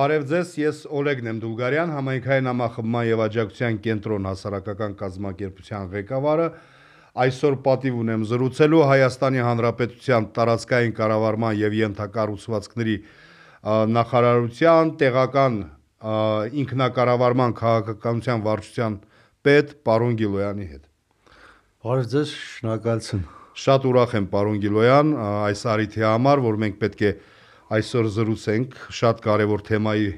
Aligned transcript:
Բարև 0.00 0.22
ձեզ, 0.30 0.50
ես 0.56 0.78
Օլեգ 0.96 1.18
Նեմդուլգարյան, 1.26 1.90
համայնքային 1.92 2.46
համախմբման 2.48 3.02
եւ 3.04 3.20
աջակցության 3.26 3.74
կենտրոն 3.84 4.28
հասարակական 4.30 4.92
կազմակերպության 4.96 5.88
ղեկավարը։ 5.92 6.46
Այսօր 7.24 7.56
պատիվ 7.66 7.98
ունեմ 8.00 8.22
զրուցելու 8.30 8.80
Հայաստանի 8.90 9.42
Հանրապետության 9.44 10.28
տարածքային 10.38 10.94
կառավարման 11.00 11.58
եւ 11.60 11.76
յենթակառուցվածքների 11.80 12.94
նախարարության 14.00 14.92
տեղական 15.04 15.58
ինքնակառավարման 16.64 17.52
քաղաքականության 17.60 18.46
վարչության 18.46 18.96
պետ 19.44 19.74
պարոն 19.90 20.16
Գիլոյանի 20.22 20.70
հետ։ 20.70 20.84
Բարև 21.84 22.08
ձեզ, 22.14 22.32
շնորհակալություն։ 22.54 23.28
Շատ 23.60 23.90
ուրախ 23.90 24.16
եմ 24.16 24.30
պարոն 24.32 24.64
Գիլոյան 24.64 25.12
այս 25.50 25.66
արիթի 25.74 26.08
համար, 26.08 26.42
որ 26.46 26.58
մենք 26.64 26.80
պետք 26.80 27.04
է 27.04 27.12
այսօր 27.70 28.06
զրուցենք 28.16 28.78
շատ 29.00 29.20
կարևոր 29.24 29.64
թեմայի 29.70 30.08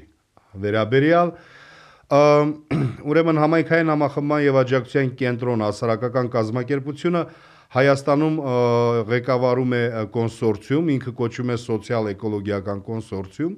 վերաբերյալ 0.63 1.33
ուրեմն 3.09 3.41
համայնքային 3.41 3.91
համախմբման 3.93 4.43
եւ 4.43 4.59
աջակցության 4.63 5.11
կենտրոն 5.21 5.65
հասարակական 5.65 6.29
կազմակերպությունը 6.33 7.23
Հայաստանում 7.73 8.35
ղեկավարում 9.09 9.71
է 9.73 9.81
կոնսորցիում, 10.13 10.89
ինքը 10.93 11.13
կոչվում 11.17 11.53
է 11.53 11.55
սոցիալ-էկոլոգիական 11.63 12.83
կոնսորցիում։ 12.89 13.55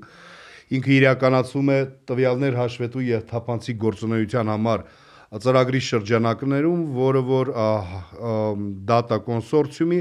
Ինքը 0.76 0.94
իրականացում 0.96 1.72
է 1.74 1.80
տվյալներ 2.12 2.56
հաշվետու 2.62 3.04
եւ 3.10 3.26
թափանցիկ 3.32 3.82
գործունեության 3.84 4.52
համար 4.54 4.86
ծրագրի 5.46 5.82
շրջանակներում, 5.90 6.86
որը 6.96 7.24
որ 7.28 7.52
դատա 8.88 9.20
կոնսորցիումի 9.28 10.00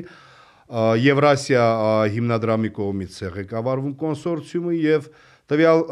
Եվրասիա 0.75 1.65
հիմնադրամի 2.11 2.71
կողմից 2.75 3.17
է 3.23 3.29
ղեկավարվում 3.35 3.95
կոնսորցիումը 4.01 4.75
եւ 4.81 5.09
տվյալ 5.53 5.83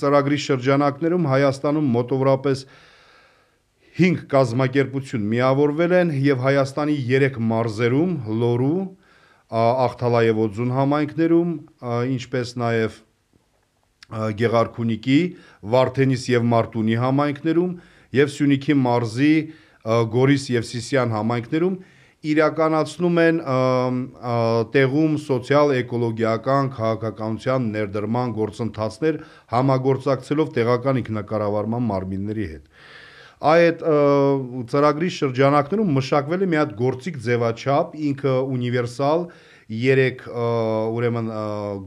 ծրագրի 0.00 0.38
շրջանակներում 0.46 1.28
Հայաստանում 1.30 1.90
մոտավորապես 1.96 2.62
5 3.96 4.24
կազմակերպություն 4.32 5.28
միավորվել 5.32 5.92
են 6.00 6.10
եւ 6.26 6.42
Հայաստանի 6.46 6.96
3 7.10 7.38
մարզերում՝ 7.52 8.16
Լոռու, 8.42 8.80
Ախթալա 9.86 10.20
եւ 10.26 10.40
Օձուն 10.46 10.72
համայնքներում, 10.76 11.52
ինչպես 12.16 12.54
նաեւ 12.66 12.98
Գեղարքունիքի, 14.42 15.20
Վարդենիս 15.76 16.24
եւ 16.34 16.48
Մարտունի 16.50 16.98
համայնքներում 17.02 17.72
եւ 18.16 18.32
Սյունիքի 18.36 18.76
մարզի 18.82 19.34
Գորիս 19.86 20.44
եւ 20.56 20.66
Սիսիան 20.66 21.14
համայնքներում 21.14 21.78
իրականացնում 22.32 23.18
են 23.22 23.40
տեղում 24.74 25.16
սոցիալ-էկոլոգիական 25.26 26.70
քաղաքականության 26.76 27.66
ներդրման 27.76 28.36
գործընթացներ 28.36 29.18
համագործակցելով 29.54 30.52
տեղական 30.56 31.00
ինքնակառավարման 31.02 31.90
մարմինների 31.90 32.46
հետ։ 32.52 32.70
Այդ 33.36 33.82
ծրագրի 34.72 35.10
շրջանակներում 35.16 35.90
մշակվել 35.98 36.46
է 36.46 36.48
մի 36.52 36.58
հատ 36.62 36.70
գործիք 36.78 37.18
ձևաչափ, 37.26 37.98
ինքը 38.10 38.34
ունիվերսալ 38.56 39.26
3 39.68 40.24
ուրեմն 40.96 41.28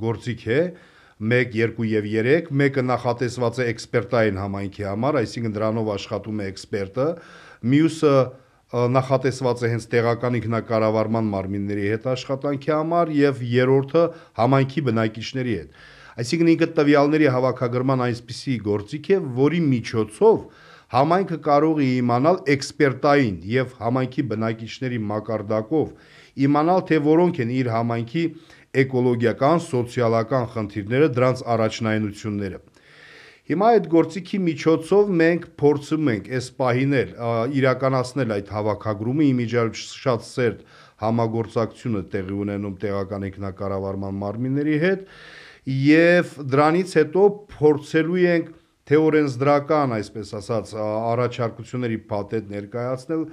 գործիք 0.03 0.45
է, 0.45 0.59
1, 1.19 1.55
2 1.79 1.87
եւ 1.89 2.05
3, 2.11 2.51
մեկը 2.59 2.83
նախատեսված 2.85 3.57
է 3.59 3.65
էքսպերտային 3.73 4.37
համայնքի 4.39 4.85
համար, 4.87 5.17
այսինքն 5.23 5.55
դրանով 5.57 5.89
աշխատում 5.95 6.39
է 6.39 6.45
էքսպերտը, 6.53 7.07
մյուսը 7.73 8.13
նախատեսված 8.69 9.61
է 9.65 9.69
հենց 9.73 9.85
տեղական 9.89 10.35
ինքնակառավարման 10.39 11.29
մարմինների 11.33 11.85
հետ 11.89 12.03
աշխատանքի 12.11 12.71
համար 12.75 13.13
եւ 13.17 13.39
երրորդը 13.49 14.03
համայնքի 14.39 14.83
բնակիչների 14.89 15.55
հետ։ 15.59 15.79
Այսինքն 16.19 16.51
ինքը 16.53 16.67
տվյալների 16.77 17.27
հավաքագրման 17.33 18.03
այսպիսի 18.05 18.55
գործիք 18.69 19.09
է, 19.09 19.17
որի 19.39 19.61
միջոցով 19.73 20.37
համայնքը 20.93 21.37
կարող 21.49 21.81
է 21.81 21.87
իմանալ 21.97 22.37
էքսպերտային 22.53 23.35
եւ 23.49 23.73
համայնքի 23.79 24.23
բնակիչների 24.29 24.99
մակարդակով 25.09 25.91
իմանալ 26.49 26.81
թե 26.89 26.97
որոնք 27.09 27.41
են 27.45 27.53
իր 27.59 27.69
համայնքի 27.73 28.23
էկոլոգիական, 28.79 29.61
սոցիալական 29.65 30.45
խնդիրները, 30.53 31.07
դրանց 31.17 31.39
առաջնայնությունները։ 31.55 32.59
Հիմա 33.49 33.67
այդ 33.73 33.85
գործիքի 33.89 34.37
միջոցով 34.45 35.07
մենք 35.19 35.45
փորձում 35.57 36.09
ենք 36.11 36.27
այս 36.37 36.47
պահիներ 36.59 37.13
իրականացնել 37.59 38.33
այդ 38.35 38.49
հավաքագրումը 38.53 39.25
իմիջիալ 39.29 39.71
շատ 39.79 40.25
սերտ 40.27 40.59
համագործակցությունը 41.01 42.01
տեղի 42.13 42.35
ունենում 42.43 42.75
տեղական 42.83 43.25
ինքնակառավարման 43.29 44.19
մարմինների 44.21 44.77
հետ 44.83 45.07
եւ 45.79 46.35
դրանից 46.53 46.93
հետո 46.99 47.23
փորձելու 47.55 48.19
ենք 48.35 48.51
թեորենսդրական, 48.89 49.95
այսպես 49.97 50.33
ասած, 50.39 50.73
առաջարկությունների 50.81 51.97
փաթեթ 52.09 52.53
ներկայացնել 52.53 53.23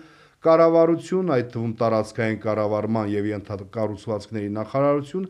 կառավարություն, 0.47 1.33
այդ 1.37 1.51
թվում 1.53 1.75
տարածքային 1.81 2.41
կառավարման 2.45 3.13
եւ 3.13 3.29
ենթակառուցվածքների 3.33 4.51
նախարարություն 4.57 5.29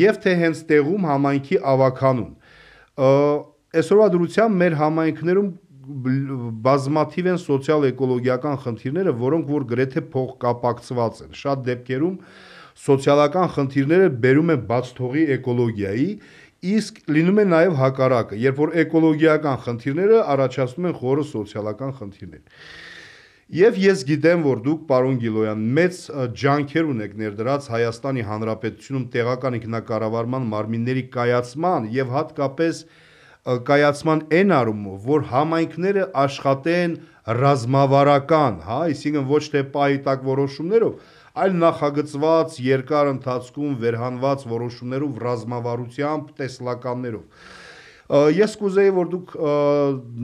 եւ 0.00 0.20
թե 0.24 0.36
հենց 0.44 0.62
տեղում 0.70 1.08
համայնքի 1.10 1.60
ավականուն 1.72 2.30
այսօրվա 3.70 4.06
դրությամբ 4.14 4.60
մեր 4.60 4.76
համայնքներում 4.80 5.50
բազմաթիվ 6.64 7.28
են 7.30 7.38
սոցիալ-էկոլոգիական 7.44 8.58
խնդիրները, 8.64 9.14
որոնք 9.20 9.50
որ 9.50 9.64
գրեթե 9.70 10.02
փոխկապակցված 10.14 11.22
են։ 11.24 11.32
Շատ 11.40 11.64
դեպքերում 11.70 12.14
սոցիալական 12.84 13.48
խնդիրները 13.56 14.10
բերում 14.24 14.52
են 14.54 14.62
բաց 14.70 14.92
թողի 15.00 15.24
էկոլոգիայի, 15.36 16.06
իսկ 16.70 17.00
լինում 17.16 17.40
է 17.40 17.44
նաև 17.50 17.76
հակառակը, 17.80 18.38
երբ 18.44 18.60
որ 18.60 18.72
էկոլոգիական 18.84 19.60
խնդիրները 19.66 20.22
առաջացնում 20.34 20.88
են 20.90 20.96
խորը 21.00 21.26
սոցիալական 21.30 21.92
խնդիրներ։ 22.00 22.64
Եվ 23.50 23.78
ես 23.82 24.02
գիտեմ, 24.06 24.42
որ 24.46 24.60
դուք, 24.62 24.82
պարոն 24.86 25.16
Գիլոյան, 25.24 25.62
մեծ 25.74 25.96
ջանքեր 26.38 26.90
ունեք 26.92 27.14
ներդրած 27.18 27.64
Հայաստանի 27.72 28.22
Հանրապետությունում 28.28 29.06
տեղական 29.16 29.56
ինքնակառավարման 29.58 30.46
մարմինների 30.52 31.02
կայացման 31.16 31.88
եւ 31.96 32.12
հատկապես 32.14 32.84
կայացման 33.44 34.26
այն 34.36 34.52
առումով, 34.56 35.06
որ 35.06 35.24
համայնքները 35.30 36.04
աշխատեն 36.24 36.98
ռազմավարական, 37.40 38.60
հա, 38.66 38.82
այսինքն 38.90 39.26
ոչ 39.30 39.42
թե 39.54 39.62
պայտակ 39.76 40.26
որոշումներով, 40.28 41.16
այլ 41.40 41.56
նախագծված 41.62 42.60
երկար 42.66 43.10
ընթացքում 43.14 43.74
վերհանված 43.80 44.46
որոշումներով 44.50 45.24
ռազմավարությամբ, 45.24 46.30
տեսլականներով։ 46.40 47.58
Ես 48.10 48.56
կուզեի, 48.58 48.90
որ 48.96 49.10
դուք 49.12 49.34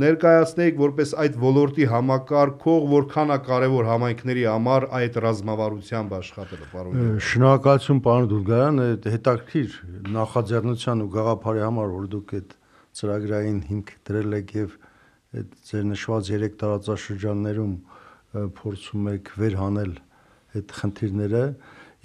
ներկայացնեիք 0.02 0.78
որպես 0.80 1.12
այդ 1.22 1.36
ոլորտի 1.38 1.84
համակարգող, 1.92 2.88
որքան 2.90 3.30
է 3.30 3.36
կարևոր 3.46 3.90
համայնքների 3.92 4.46
համար 4.50 4.86
այդ 4.98 5.18
ռազմավարությամբ 5.22 6.16
աշխատելը, 6.18 6.66
պարոն։ 6.72 7.06
Շնորհակալություն, 7.30 8.00
պարոն 8.08 8.28
Դուրգարյան, 8.34 8.82
հետաքրքիր 9.06 9.78
նախաձեռնության 10.18 11.06
ու 11.06 11.10
գաղափարի 11.14 11.62
համար, 11.66 11.94
որ 11.94 12.10
դուք 12.16 12.34
այդ 12.40 12.56
ծրագրային 12.96 13.60
հիմք 13.70 13.94
դրել 14.08 14.36
եք 14.40 14.52
եւ 14.56 14.76
այդ 15.36 15.54
ձեր 15.68 15.86
նշված 15.92 16.30
3 16.32 16.58
տարածաշրջաններում 16.62 17.74
փորձում 18.56 19.08
եք 19.12 19.32
վերհանել 19.42 19.92
այդ 20.56 20.76
խնդիրները 20.80 21.44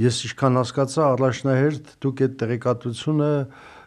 ես 0.02 0.22
ինչքան 0.28 0.60
հասկացա 0.62 1.08
առաջնահերթ 1.16 1.92
դուք 2.02 2.24
այդ 2.26 2.38
տեղեկատվությունը 2.42 3.32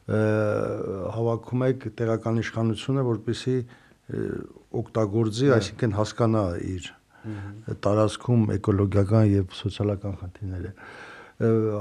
հավաքում 0.04 1.64
եք 1.64 1.86
տեղական 1.98 2.40
իշխանությունը 2.44 3.04
որպեսի 3.08 3.56
օգտագործի, 4.04 5.48
այսինքն 5.54 5.94
հասկանա 5.96 6.42
իր 6.74 6.88
տարածքում 7.84 8.42
էկոլոգիական 8.58 9.30
եւ 9.32 9.54
սոցիալական 9.56 10.16
խնդիրները։ 10.20 10.72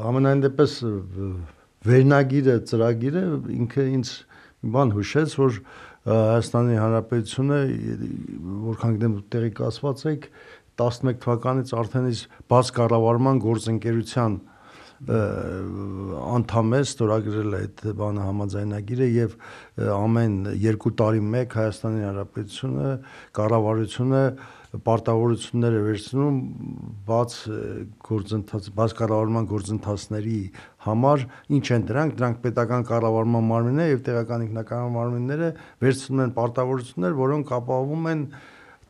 Ամենայն 0.08 0.44
դեպս 0.46 0.76
վերնագիրը, 1.84 2.56
ծրագիրը 2.70 3.24
ինքը 3.60 3.88
ինձ 3.98 4.14
բան 4.64 4.94
հուշեց, 4.96 5.36
որ 5.40 5.60
Հայաստանի 6.04 6.80
Հանրապետությունը 6.80 7.60
որքան 8.64 8.96
գիտեմ 8.98 9.14
տեղի 9.32 9.52
կասված 9.60 10.02
եք 10.14 10.26
11 10.82 11.20
թվականից 11.24 11.72
արդեն 11.80 12.10
իսկ 12.12 12.42
բաց 12.52 12.72
կառավարման 12.80 13.40
գործընկերության 13.44 14.36
անդամ 15.04 16.76
է 16.78 16.82
ստորագրել 16.88 17.56
այդ 17.60 17.82
բանը 18.00 18.26
համաձայնագիրը 18.28 19.08
եւ 19.14 19.34
ամեն 19.96 20.36
2 20.64 20.94
տարի 21.02 21.24
մեկ 21.34 21.56
Հայաստանի 21.60 22.06
Հանրապետությունը 22.08 22.92
կառավարությունը 23.40 24.22
պարտավորություններ 24.74 25.76
է 25.78 25.82
վերցնում 25.86 26.38
բաց 27.06 27.34
գործընթաց, 28.08 28.70
բաց 28.74 28.94
կառավարման 28.98 29.48
գործընթացների 29.52 30.38
համար, 30.88 31.26
ինչ 31.54 31.66
են 31.76 31.84
դրանք, 31.92 32.16
դրանք 32.18 32.40
պետական 32.42 32.86
կառավարման 32.90 33.46
մարմինները 33.52 33.94
եւ 33.94 34.02
տեղական 34.08 34.46
ինքնակառավարման 34.48 34.98
մարմինները 34.98 35.50
վերցնում 35.84 36.24
են 36.26 36.34
պարտավորություններ, 36.40 37.18
որոնք 37.22 37.54
ապահովում 37.60 38.08
են 38.14 38.24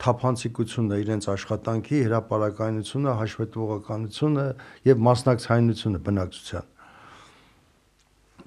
թափանցիկությունը, 0.04 1.00
իրենց 1.04 1.28
աշխատանքի 1.34 2.00
հրաապարականությունը, 2.08 3.12
հաշվետվողականությունը 3.20 4.46
եւ 4.88 5.04
մասնակցայնությունը 5.08 6.00
բնակչության։ 6.08 6.72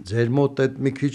Ձեր 0.08 0.32
մոտ 0.36 0.64
այդ 0.66 0.80
մի 0.86 0.92
քիչ 0.96 1.14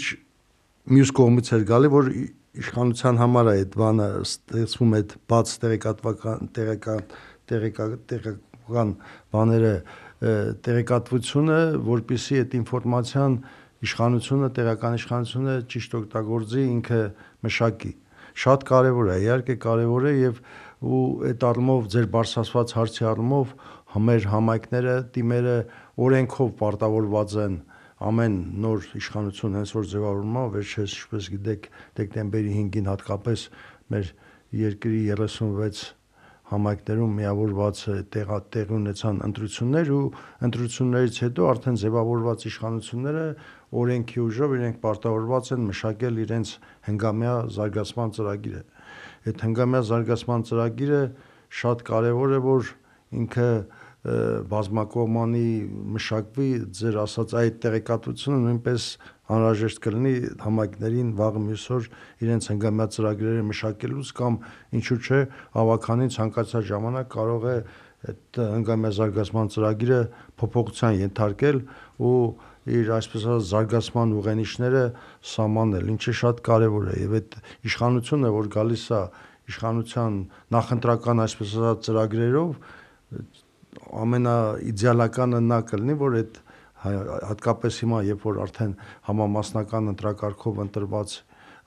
մյուս 0.92 1.12
կողմից 1.18 1.52
էր 1.56 1.66
գալի, 1.68 1.90
որ 1.92 2.08
իշխանության 2.52 3.18
համար 3.20 3.48
է 3.48 3.52
այդ 3.62 3.76
բանը 3.80 4.06
ստեղծվում 4.22 4.90
այդ 4.98 5.12
բաց 5.32 5.52
տեղեկատվական 5.62 6.50
տեղեկան 6.56 7.06
տեղեկական 7.52 8.90
բաները 9.32 9.72
տեղեկատվությունը, 10.66 11.60
որpիսի 11.88 12.36
այդ 12.42 12.56
ինֆորմացիան 12.60 13.38
իշխանությունը, 13.88 14.50
տեղական 14.58 14.98
իշխանությունը 15.00 15.54
ճիշտ 15.72 15.96
օգտագործի 16.02 16.66
ինքը 16.76 17.00
մշակի։ 17.46 17.92
Շատ 18.42 18.66
կարևոր 18.68 19.08
է, 19.12 19.16
իհարկե 19.24 19.56
կարևոր 19.64 20.04
է 20.06 20.12
եւ 20.20 20.38
ու 20.82 21.02
այդ 21.32 21.44
առումով 21.48 21.88
ձեր 21.92 22.06
բարձրացված 22.12 22.76
հարցի 22.78 23.08
առումով 23.12 23.56
մեր 24.12 24.28
համայնքները, 24.32 24.94
թիմերը 25.16 25.56
օրենքով 26.04 26.54
պարտավորված 26.62 27.34
են 27.42 27.58
ամեն 28.02 28.36
նոր 28.62 28.86
իշխանություն 28.98 29.56
հենց 29.60 29.72
որ 29.78 29.88
ձևավորվում 29.92 30.38
է, 30.42 30.44
վերջերս 30.56 30.94
ինչպես 30.98 31.30
գիտեք, 31.32 31.66
դեկտեմբերի 31.98 32.54
5-ին 32.58 32.92
հատկապես 32.92 33.48
մեր 33.92 34.12
երկրի 34.62 35.02
36 35.12 35.82
համայնքներում 36.52 37.12
միավորված 37.16 37.78
տեղա 38.12 38.38
տեղի 38.52 38.74
ունեցան 38.76 39.20
ընտրություններ 39.26 39.90
ու 39.96 40.02
ընտրություններից 40.48 41.20
հետո 41.24 41.46
արդեն 41.52 41.78
ձևավորված 41.82 42.44
իշխանությունները 42.50 43.24
օրենքի 43.82 44.20
ուժով 44.26 44.54
իրենք 44.58 44.80
պարտավորված 44.82 45.52
են 45.56 45.62
մշակել 45.70 46.20
իրենց 46.26 46.52
հնգամյա 46.88 47.34
զարգացման 47.56 48.12
ծրագիրը։ 48.18 48.62
Այդ 49.32 49.44
հնգամյա 49.46 49.82
զարգացման 49.92 50.44
ծրագիրը 50.50 51.02
շատ 51.62 51.86
կարևոր 51.88 52.36
է, 52.36 52.40
որ 52.52 52.72
ինքը 53.22 53.48
բազմակողմանի 54.02 55.48
մշակվի 55.94 56.46
ձեր 56.74 56.96
ասած 57.04 57.34
այդ 57.38 57.58
տեղեկատվությունը 57.62 58.38
նույնպես 58.42 58.86
անհրաժեշտ 59.30 59.80
կլինի 59.84 60.14
համայնքներին 60.42 61.12
վաղ 61.20 61.38
մյուս 61.44 61.66
օր 61.76 61.86
իրենց 62.26 62.48
հնգամյա 62.50 62.86
ծրագրերը 62.96 63.44
մշակելուց 63.52 64.10
կամ 64.18 64.38
ինչու՞ 64.78 64.98
չէ 65.06 65.20
ավականին 65.62 66.12
ցանկացած 66.18 66.66
ժամանակ 66.72 67.12
կարող 67.14 67.46
է 67.52 67.56
այդ 68.02 68.40
հնգամյա 68.42 68.90
զարգացման 68.98 69.52
ծրագիրը 69.54 70.00
փոփոխության 70.42 70.98
ենթարկել 70.98 71.58
ու 72.02 72.16
իր 72.62 72.90
այսպես 72.98 73.26
ասած 73.26 73.46
զարգացման 73.52 74.14
ուղենիշները 74.18 74.82
սահմանել, 75.30 75.88
ինչը 75.94 76.14
շատ 76.18 76.42
կարևոր 76.46 76.90
է 76.90 76.98
եւ 77.02 77.14
այդ 77.18 77.36
իշխանությունը, 77.70 78.32
որ 78.34 78.50
գալիս 78.54 78.84
է 78.98 79.00
իշխանության 79.52 80.18
նախընտրական 80.54 81.22
այսպես 81.26 81.54
ասած 81.62 81.88
ծրագրերով 81.88 82.52
ամենաիդեալականը 84.02 85.42
նա 85.48 85.58
կլինի, 85.72 85.98
որ 86.02 86.16
այդ 86.22 86.40
հատկապես 86.82 87.76
հիմա 87.82 87.98
երբ 88.08 88.24
որ 88.26 88.40
արդեն 88.42 88.72
համամասնական 89.08 89.92
ընտրակարգով 89.92 90.58
ընտրված 90.66 91.14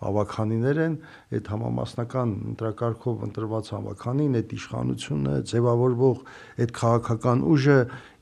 ավականիներ 0.05 0.79
են, 0.85 0.95
այդ 1.31 1.49
համամասնական 1.53 2.31
ընտրակարգով 2.51 3.21
ընտրված 3.29 3.69
ավականին 3.77 4.35
այդ 4.41 4.55
իշխանությունը 4.57 5.35
ձևավորվող 5.51 6.23
այդ 6.65 6.73
քաղաքական 6.79 7.43
ուժը 7.55 7.77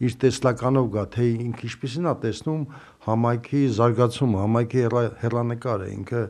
իր 0.05 0.17
տեսլականով 0.23 0.89
գա, 0.93 1.05
թե 1.17 1.27
ինքը 1.33 1.67
ինչպեսին 1.73 2.09
է 2.13 2.15
տեսնում 2.23 2.63
համայնքի 3.09 3.61
զարգացումը, 3.79 4.37
համայնքի 4.43 4.83
հերանեկարը, 5.23 5.87
ինքը 5.97 6.21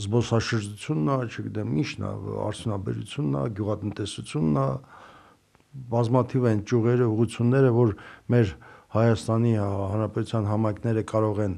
զբոսաշրջությունն 0.00 1.10
է, 1.14 1.16
չգիտեմ, 1.30 1.72
ինչն 1.84 2.04
է, 2.10 2.12
արդյունաբերությունն 2.48 3.34
է, 3.38 3.42
գյուղատնտեսությունն 3.60 4.60
է, 4.60 4.68
բազմաթիվ 5.70 6.46
են 6.50 6.62
ճյուղերը, 6.70 7.06
ուղությունները, 7.14 7.70
որ 7.76 7.92
մեր 8.34 8.54
Հայաստանի 8.90 9.52
Հանրապետության 9.60 10.48
համայնքները 10.50 11.02
կարող 11.10 11.42
են 11.46 11.52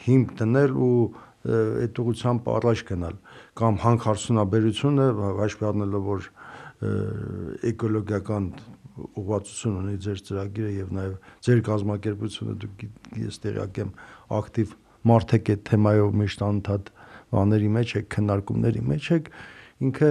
հիմք 0.00 0.30
դնել 0.40 0.76
ու 0.80 0.94
այդ 1.40 2.00
ուղությամբ 2.00 2.48
առաջ 2.52 2.82
գնալ 2.90 3.16
կամ 3.60 3.76
հանքարդյունաբերությունը 3.84 5.06
հաշվի 5.40 5.66
առնելով 5.70 6.08
որ 6.08 6.26
էկոլոգիական 7.70 8.48
ուղղվածություն 9.00 9.78
ունի 9.80 9.94
ձեր 10.04 10.20
ծրագիրը 10.28 10.72
եւ 10.76 10.90
նաեւ 10.96 11.14
ձեր 11.46 11.62
կազմակերպությունը 11.68 12.56
դուք 12.64 12.84
ես 13.20 13.40
տեղյակ 13.44 13.80
եմ 13.84 13.92
ակտիվ 14.40 14.74
մարդ 15.10 15.34
եք 15.36 15.50
այդ 15.54 15.62
թեմայով 15.70 16.18
միշտ 16.20 16.44
անդադ 16.50 16.92
բաների 17.30 17.70
մեջ 17.76 17.94
եք 18.00 18.10
քննարկումների 18.16 18.84
մեջ 18.90 19.10
եք 19.16 19.32
ինքը 19.88 20.10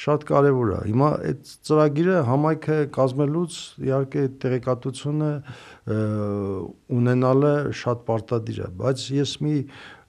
շատ 0.00 0.26
կարևոր 0.30 0.70
է 0.74 0.80
հիմա 0.88 1.08
այդ 1.30 1.54
ծրագիրը 1.68 2.18
համայնքը 2.30 2.76
կազմելուց 2.96 3.56
իհարկե 3.86 4.22
տեղեկատվությունը 4.44 5.30
ունենալը 7.00 7.54
շատ 7.80 8.04
պարտադիր 8.10 8.60
է 8.64 8.68
բայց 8.80 9.06
ես 9.20 9.34
մի 9.44 9.56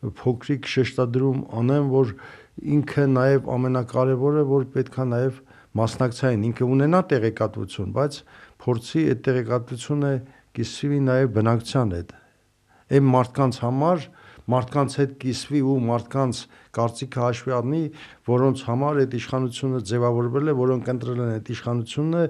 փոքրիկ 0.02 0.66
շեշտադրում 0.66 1.42
անեմ, 1.62 1.90
որ 1.94 2.14
ինքը 2.76 3.04
նաև 3.14 3.50
ամենակարևորը, 3.56 4.46
որ 4.50 4.66
պետքա 4.74 5.06
նաև 5.12 5.38
մասնակցային, 5.78 6.46
ինքը 6.50 6.70
ունենա 6.76 7.02
տեղեկատվություն, 7.12 7.92
բայց 7.98 8.18
փորձի 8.66 9.04
այդ 9.12 9.22
տեղեկատվությունը 9.28 10.12
կիսվի 10.58 11.00
նաև 11.06 11.32
բնակչության 11.38 11.94
հետ։ 11.98 12.16
Այն 12.92 13.08
մարդկանց 13.12 13.62
համար 13.62 14.08
մարդկանց 14.52 14.96
հետ 15.02 15.16
կիսվի 15.22 15.62
ու 15.72 15.76
մարդկանց 15.88 16.42
կարծիքը 16.78 17.22
հաշվի 17.22 17.54
առնի, 17.58 17.82
որոնց 18.32 18.64
համար 18.68 19.00
այդ 19.02 19.16
իշխանությունը 19.22 19.82
ձևավորվել 19.92 20.52
է, 20.52 20.56
որոնք 20.62 20.92
ընտրել 20.92 21.22
են 21.22 21.32
այդ 21.36 21.52
իշխանությունը, 21.56 22.24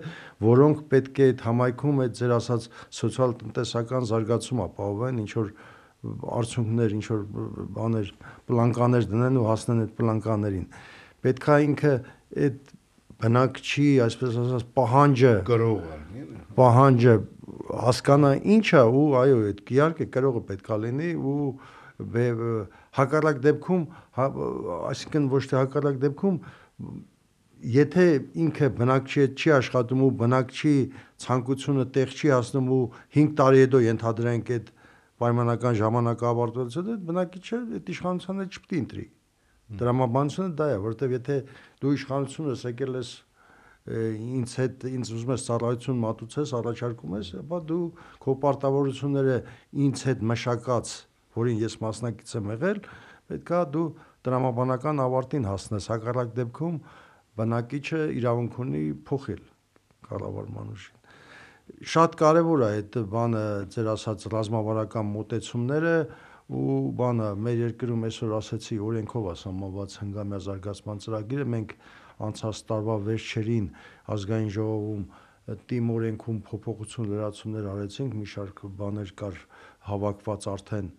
որոնք 0.47 0.81
պետք 0.91 1.21
է 1.21 1.27
այդ 1.31 1.43
համայնքում 1.47 2.01
այդ 2.05 2.17
ձեր 2.21 2.33
ասած 2.37 2.67
սոցիալ-տնտեսական 3.01 4.09
զարգացում 4.11 4.63
ապահովեն, 4.65 5.21
ինչ 5.21 5.31
որ 5.41 5.51
արդյունքներ, 6.41 6.93
ինչ 6.97 7.05
որ 7.11 7.25
բաներ, 7.77 8.13
պլանկաներ 8.49 9.09
դնեն 9.11 9.41
ու 9.41 9.47
հասնեն 9.51 9.81
այդ 9.85 9.91
պլանկաներին։ 10.01 10.63
Պետքա 11.21 11.57
ինքը 11.61 11.91
այդ 12.41 12.71
բնակչի, 13.21 13.89
այսպես 14.05 14.39
ասած, 14.41 14.63
պահանջը 14.77 15.33
գրողը, 15.45 15.99
պահանջը 16.57 17.13
հասկանա 17.85 18.31
ինչա 18.55 18.81
ու 18.89 19.05
այո, 19.21 19.37
այդ 19.51 19.61
իհարկե 19.75 20.07
գրողը 20.15 20.41
պետքա 20.49 20.77
լինի 20.85 21.11
ու 21.21 21.45
հակառակ 22.97 23.39
դեպքում, 23.45 23.85
հա, 24.17 24.25
այսինքն 24.91 25.29
ոչ 25.31 25.43
թե 25.51 25.57
հակառակ 25.61 26.01
դեպքում 26.01 26.37
եթե 27.61 28.05
ինքը 28.41 28.69
բնակչի 28.77 29.21
հետ 29.21 29.41
չի 29.41 29.51
աշխատում 29.57 30.03
ու 30.05 30.11
բնակչի 30.21 30.75
ցանկությունը 31.21 31.85
տեղ 31.97 32.13
չի 32.17 32.31
հասնում 32.33 32.69
ու 32.73 32.83
5 33.17 33.33
տարի 33.41 33.59
հետո 33.61 33.81
ենթադրենք 33.85 34.53
այդ 34.55 34.71
պայմանական 35.21 35.75
ժամանակը 35.81 36.29
ավարտվելուց 36.31 36.77
հետո 36.81 36.95
բնակիչը 37.11 37.59
այդ 37.77 37.91
իշխանությանը 37.93 38.47
չպետք 38.49 38.71
է 38.71 38.79
ընտրի։ 38.81 39.05
Դրամաբանությունը 39.81 40.55
դա 40.57 40.67
է, 40.71 40.79
որովհետև 40.85 41.13
եթե 41.15 41.37
դու 41.81 41.93
իշխանությունը 42.01 42.55
եկել 42.71 42.97
ես 43.01 43.11
ինձ 43.81 44.51
հետ 44.61 44.83
ինձ 44.91 45.11
ուզում 45.15 45.31
ես 45.33 45.45
ծառայություն 45.47 46.01
մատուցես, 46.01 46.51
առաջարկում 46.57 47.15
ես, 47.17 47.29
ապա 47.41 47.59
դու 47.71 47.85
քո 48.21 48.35
պարտավորությունները 48.41 49.37
ինձ 49.85 50.03
հետ 50.09 50.25
մշակած, 50.31 50.91
որին 51.37 51.61
ես 51.61 51.77
մասնակից 51.85 52.33
եմ 52.39 52.49
եղել, 52.55 52.81
պետքա 53.31 53.61
դու 53.75 53.85
դրամաբանական 54.27 55.03
ավարտին 55.05 55.47
հասնես, 55.51 55.91
հակառակ 55.91 56.33
դեպքում 56.41 56.81
բնակիչը 57.41 58.01
իրավունք 58.21 58.57
ունի 58.65 58.83
փոխել 59.07 59.45
կառավարման 60.11 60.73
ուժին 60.75 60.99
շատ 61.91 62.15
կարևոր 62.19 62.61
է 62.61 62.67
այդ 62.67 62.97
բանը 63.11 63.43
ձեր 63.73 63.89
ասած 63.93 64.25
ռազմավարական 64.33 65.07
մոտեցումները 65.11 65.95
ու 66.51 66.77
բանը 66.99 67.27
մեր 67.45 67.59
երկրում 67.61 68.05
այսօր 68.09 68.33
ասացի 68.37 68.77
օրենքով 68.87 69.27
է 69.31 69.35
սահմանված 69.41 69.95
հնգամյա 70.01 70.39
զարգացման 70.47 71.01
ծրագիրը 71.05 71.45
մենք 71.53 71.75
անցած 72.27 72.61
տարվա 72.71 72.95
վերջերին 73.07 73.69
ազգային 74.15 74.51
ժողովում 74.57 75.05
տիմ 75.71 75.93
օրենքում 75.95 76.41
փոփոխություն 76.49 77.09
լրացումներ 77.11 77.69
արեցինք 77.71 78.17
մի 78.19 78.27
շարք 78.33 78.61
բաներ 78.81 79.13
կար 79.21 79.39
հավաքված 79.87 80.49
արդեն 80.51 80.91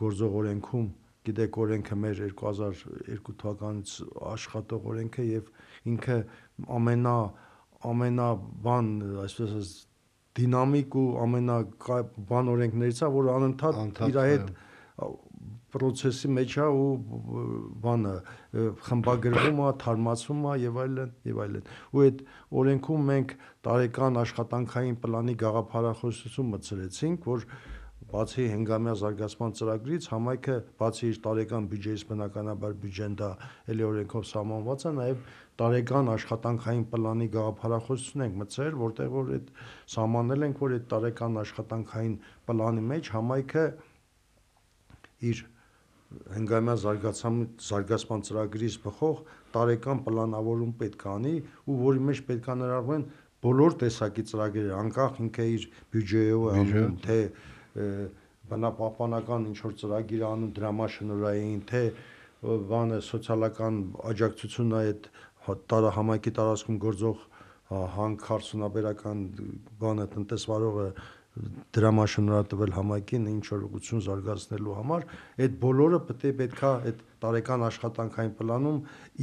գործող 0.00 0.38
օրենքում 0.42 0.86
գիտեք 1.26 1.58
օրենքը 1.64 1.96
մեր 2.02 2.22
2002 2.36 3.34
թվականից 3.42 3.96
աշխատող 4.36 4.88
օրենք 4.92 5.18
է 5.18 5.26
եւ 5.26 5.50
ինքը 5.92 6.18
ամենա 6.76 7.16
ամենա 7.86 8.28
բան 8.66 8.90
այսպես 9.24 9.54
ասած 9.56 9.74
դինամիկ 10.36 10.96
ու 11.00 11.06
ամենաբան 11.24 12.50
օրենքներից 12.52 13.02
է, 13.02 13.08
որ 13.16 13.30
անընդհատ 13.36 14.00
իր 14.06 14.18
հետ 14.26 14.50
պրոցեսի 15.76 16.30
մեջ 16.32 16.56
է 16.62 16.66
ու 16.72 16.90
բանը 17.84 18.12
խմբագրվում 18.86 19.60
է, 19.60 19.70
թարմացվում 19.82 20.44
է 20.46 20.54
եւ 20.62 20.78
այլն 20.84 21.14
եւ 21.30 21.40
այլն։ 21.44 21.70
Ու 21.96 22.04
այդ 22.06 22.22
օրենքում 22.62 23.08
մենք 23.10 23.34
տարեկան 23.66 24.20
աշխատանքային 24.22 24.98
պլանի 25.04 25.34
գաղափարախոսություն 25.42 26.52
մտցրեցինք, 26.54 27.28
որ 27.32 27.46
բացի 28.10 28.44
հնգամյա 28.52 28.92
զարգացման 29.00 29.54
ծրագրից 29.58 30.04
համայնքը 30.12 30.56
բացի 30.80 31.08
իր 31.10 31.18
տարեկան 31.26 31.64
բյուջեից 31.72 32.04
բնականաբար 32.10 32.76
բյուջեն 32.82 33.16
դա 33.20 33.30
էլի 33.72 33.86
օրենքով 33.86 34.28
սահմանված 34.30 34.84
է, 34.86 34.92
նաև 34.98 35.24
տարեկան 35.62 36.10
աշխատանքային 36.14 36.86
պլանի 36.92 37.28
գաղափարախոսություն 37.34 38.24
ենք 38.26 38.38
մտցրել, 38.42 38.78
որտեղ 38.84 39.10
որ 39.16 39.34
այդ 39.36 39.50
սահմանել 39.96 40.46
ենք, 40.46 40.62
որ 40.66 40.76
այդ 40.76 40.86
տարեկան 40.94 41.40
աշխատանքային 41.42 42.16
պլանի 42.46 42.86
մեջ 42.94 43.12
համայնքը 43.16 43.66
իր 45.26 45.44
հնգամյա 46.36 46.74
զարգացման 46.86 47.46
զարգացման 47.66 48.20
ծրագրից 48.28 48.74
բխող 48.84 49.22
տարեկան 49.56 50.02
պլանավորում 50.06 50.74
պետք 50.82 51.02
է 51.06 51.08
անի 51.16 51.34
ու 51.66 51.78
որի 51.82 52.04
մեջ 52.06 52.20
պետք 52.28 52.46
է 52.46 52.56
ներառվեն 52.62 53.06
բոլոր 53.46 53.76
տեսակի 53.82 54.24
ծրագրերը, 54.30 54.72
անկախ 54.76 55.18
ինքը 55.26 55.46
իր 55.56 55.66
բյուջեով 55.94 56.46
անում, 56.56 56.94
թե 57.06 57.18
բնապահպանական 58.50 59.48
ինչ 59.50 59.58
որ 59.66 59.74
ծրագիր 59.80 60.22
անում 60.26 60.52
դրամաշնորային, 60.56 61.62
թե 61.70 61.82
բանը 62.70 62.98
սոցիալական 63.06 63.80
աջակցությունն 64.12 64.76
այդ 64.80 65.08
տարա 65.70 65.90
համայնքի 65.96 66.32
տարածքում 66.36 66.78
գործող 66.86 67.24
հանք 67.96 68.26
հարցունաբերական 68.30 69.22
բանը 69.80 70.06
տնտեսվարողը 70.14 70.86
դրամաշնորհատվել 71.76 72.72
համայնքին 72.76 73.24
ինչ 73.32 73.44
որ 73.50 73.64
ուղղություն 73.66 74.02
զարգացնելու 74.06 74.76
համար, 74.76 75.02
այդ 75.44 75.56
բոլորը 75.64 75.98
պետք 76.08 76.24
է 76.28 76.32
պետքա 76.40 76.70
այդ 76.90 77.02
տարեկան 77.24 77.64
աշխատանքային 77.66 78.32
պլանում 78.38 78.78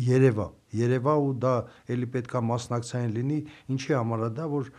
երևա, 0.10 0.48
երևա 0.84 1.16
ու 1.24 1.34
դա 1.46 1.56
ելի 1.96 2.10
պետքա 2.14 2.44
մասնակցային 2.54 3.16
լինի, 3.18 3.40
ինչի 3.74 3.98
համար 3.98 4.28
է 4.28 4.32
դա, 4.38 4.46
որ 4.54 4.70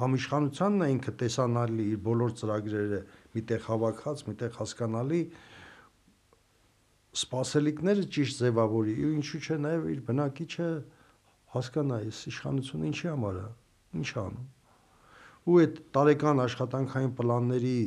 համիշխանությանն 0.00 0.84
է 0.84 0.88
ինքը 0.94 1.14
տեսանալի 1.24 1.86
իր 1.94 2.00
բոլոր 2.08 2.34
ծրագրերը 2.40 3.00
միտեղ 3.36 3.62
հավաքած, 3.68 4.24
միտեղ 4.30 4.58
հասկանալի 4.60 5.20
սպասելիքները 7.14 8.08
ճիշտ 8.16 8.42
ձևավորի 8.44 8.96
ու 9.04 9.14
ինչու՞ 9.20 9.40
չէ 9.44 9.60
նաև 9.64 9.86
իր 9.94 10.02
բնակիչը 10.10 10.68
հասկանա 11.54 12.02
այս 12.04 12.20
իշխանությունը 12.34 12.90
ինչի 12.90 13.08
համար 13.14 13.40
է, 13.44 13.46
ինչ 14.00 14.10
անում 14.24 14.52
ու 15.44 15.56
այդ 15.60 15.80
տարեկան 15.92 16.38
աշխատանքային 16.44 17.10
պլանների 17.18 17.78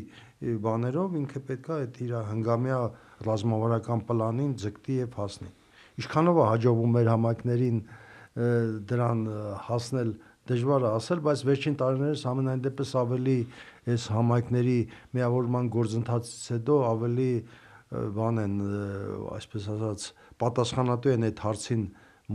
բաներով 0.66 1.16
ինքը 1.18 1.40
պետքա 1.48 1.78
այդ 1.84 1.96
իր 2.06 2.12
հնգամյա 2.28 2.82
ռազմավարական 3.28 4.04
պլանին 4.10 4.52
ձգտի 4.62 4.98
եւ 4.98 5.18
հասնի։ 5.18 5.50
Ինչքանով 5.98 6.38
է 6.38 6.46
հաջողվում 6.52 6.94
մեր 6.98 7.10
համայնքներին 7.14 7.80
դրան 8.92 9.24
հասնել 9.66 10.12
դժվար 10.52 10.86
է 10.88 10.90
ասել, 10.98 11.22
բայց 11.28 11.44
վերջին 11.48 11.78
տարիներս 11.82 12.24
ամենայն 12.32 12.64
դեպս 12.68 12.92
ավելի 13.02 13.38
այս 13.94 14.06
համայնքների 14.18 14.78
միավորման 15.18 15.70
գործընթացից 15.78 16.44
հետո 16.58 16.78
ավելի 16.92 17.32
բան 18.18 18.42
են, 18.44 18.56
այսպես 19.38 19.68
ասած, 19.78 20.08
պատասխանատու 20.44 21.14
են 21.14 21.28
այդ 21.28 21.44
հարցին 21.48 21.84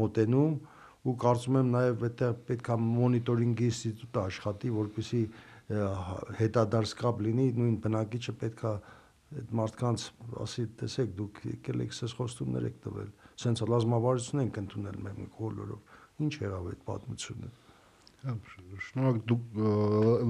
մոտենում 0.01 0.55
ու 1.03 1.15
կարծում 1.23 1.59
եմ 1.61 1.71
նաև 1.75 2.05
այդտեղ 2.09 2.35
պետքա 2.49 2.77
մոնիտորինգի 2.83 3.69
ինստիտուտը 3.73 4.21
աշխատի, 4.23 4.73
որպեսզի 4.79 5.23
հետադարձ 6.39 6.93
կապ 7.03 7.23
լինի, 7.27 7.47
նույն 7.59 7.77
բնակիչը 7.85 8.35
պետքա 8.43 8.73
այդ 9.33 9.53
մարդկանց 9.59 10.07
ասի, 10.45 10.65
տեսեք, 10.83 11.13
դուք 11.19 11.41
եկել 11.53 11.85
եք 11.87 11.97
սես 11.97 12.15
խոստումներ 12.19 12.69
եք 12.69 12.79
տվել, 12.87 13.11
սենց 13.43 13.65
ռազմավարություն 13.73 14.45
ենք 14.45 14.63
ընդունել 14.63 14.99
մենք 15.09 15.39
բոլորով։ 15.41 15.99
Ինչ 16.23 16.33
եղավ 16.43 16.71
այդ 16.73 16.83
պատմությունը։ 16.93 17.53
Շնորհակ 18.23 19.17
դուք 19.27 19.57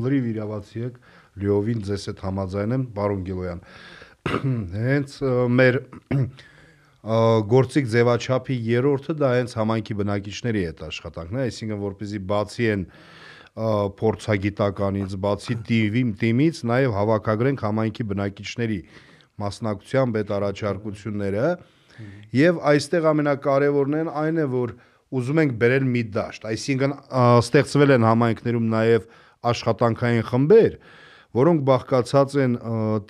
լրիվ 0.03 0.29
իրավացի 0.33 0.85
եք, 0.87 0.95
լիովին 1.43 1.83
ձեզ 1.89 2.07
հետ 2.09 2.23
համաձայն 2.25 2.75
եմ, 2.77 2.87
պարոն 2.97 3.25
Գիլոյան։ 3.27 3.61
Հենց 4.87 5.17
մեր 5.59 5.79
գործիք 7.53 7.91
ձևաչափի 7.93 8.57
երրորդը 8.69 9.17
դա 9.19 9.31
հենց 9.35 9.55
համայնքի 9.59 9.97
բնակիչների 10.01 10.63
հետ 10.69 10.83
աշխատանքն 10.89 11.39
է, 11.41 11.47
այսինքն 11.51 11.81
որպեսզի 11.83 12.21
բացի 12.33 12.69
են 12.73 12.85
փորձագիտականից, 14.01 15.17
բացի 15.27 15.57
տիվի 15.69 16.05
տիմից, 16.23 16.61
նաև 16.73 16.95
հավաքագրենք 16.97 17.65
համայնքի 17.67 18.07
բնակիչների 18.13 18.79
մասնակցությամբ 19.43 20.19
այդ 20.23 20.33
առաջարկությունները 20.39 21.51
եւ 22.39 22.63
այստեղ 22.73 23.09
ամենակարևորն 23.13 23.99
են 23.99 24.11
այն 24.23 24.41
է 24.41 24.47
որ 24.55 24.73
ուզում 25.13 25.41
ենք 25.43 25.53
բերել 25.61 25.87
մի 25.93 26.03
դաշտ, 26.17 26.47
այսինքն 26.53 26.95
ստեղծվել 27.43 27.95
են 27.97 28.07
համայնքներում 28.09 28.67
նաև 28.73 29.07
աշխատանքային 29.53 30.27
խմբեր, 30.31 30.77
որոնք 31.43 31.63
բաղկացած 31.69 32.37
են 32.43 32.57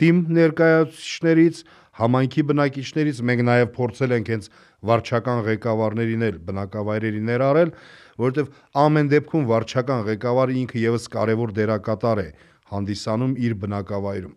թիմ 0.03 0.21
ներկայացուցիչներից, 0.39 1.63
համայնքի 2.03 2.43
բնակիչներից 2.49 3.19
մենք 3.29 3.43
նաև 3.49 3.73
փորձել 3.77 4.15
ենք 4.17 4.31
հենց 4.33 4.47
վարչական 4.89 5.43
ղեկավարներին 5.49 6.25
էլ 6.29 6.39
բնակավայրերի 6.47 7.21
ներառել, 7.29 7.75
որովհետև 8.23 8.49
ամեն 8.83 9.11
դեպքում 9.13 9.45
վարչական 9.53 10.07
ղեկավարը 10.09 10.57
ինքը 10.63 10.83
եւս 10.87 11.07
կարևոր 11.13 11.55
դերակատար 11.59 12.23
է 12.23 12.29
հանդիսանում 12.73 13.37
իր 13.47 13.57
բնակավայրում։ 13.63 14.35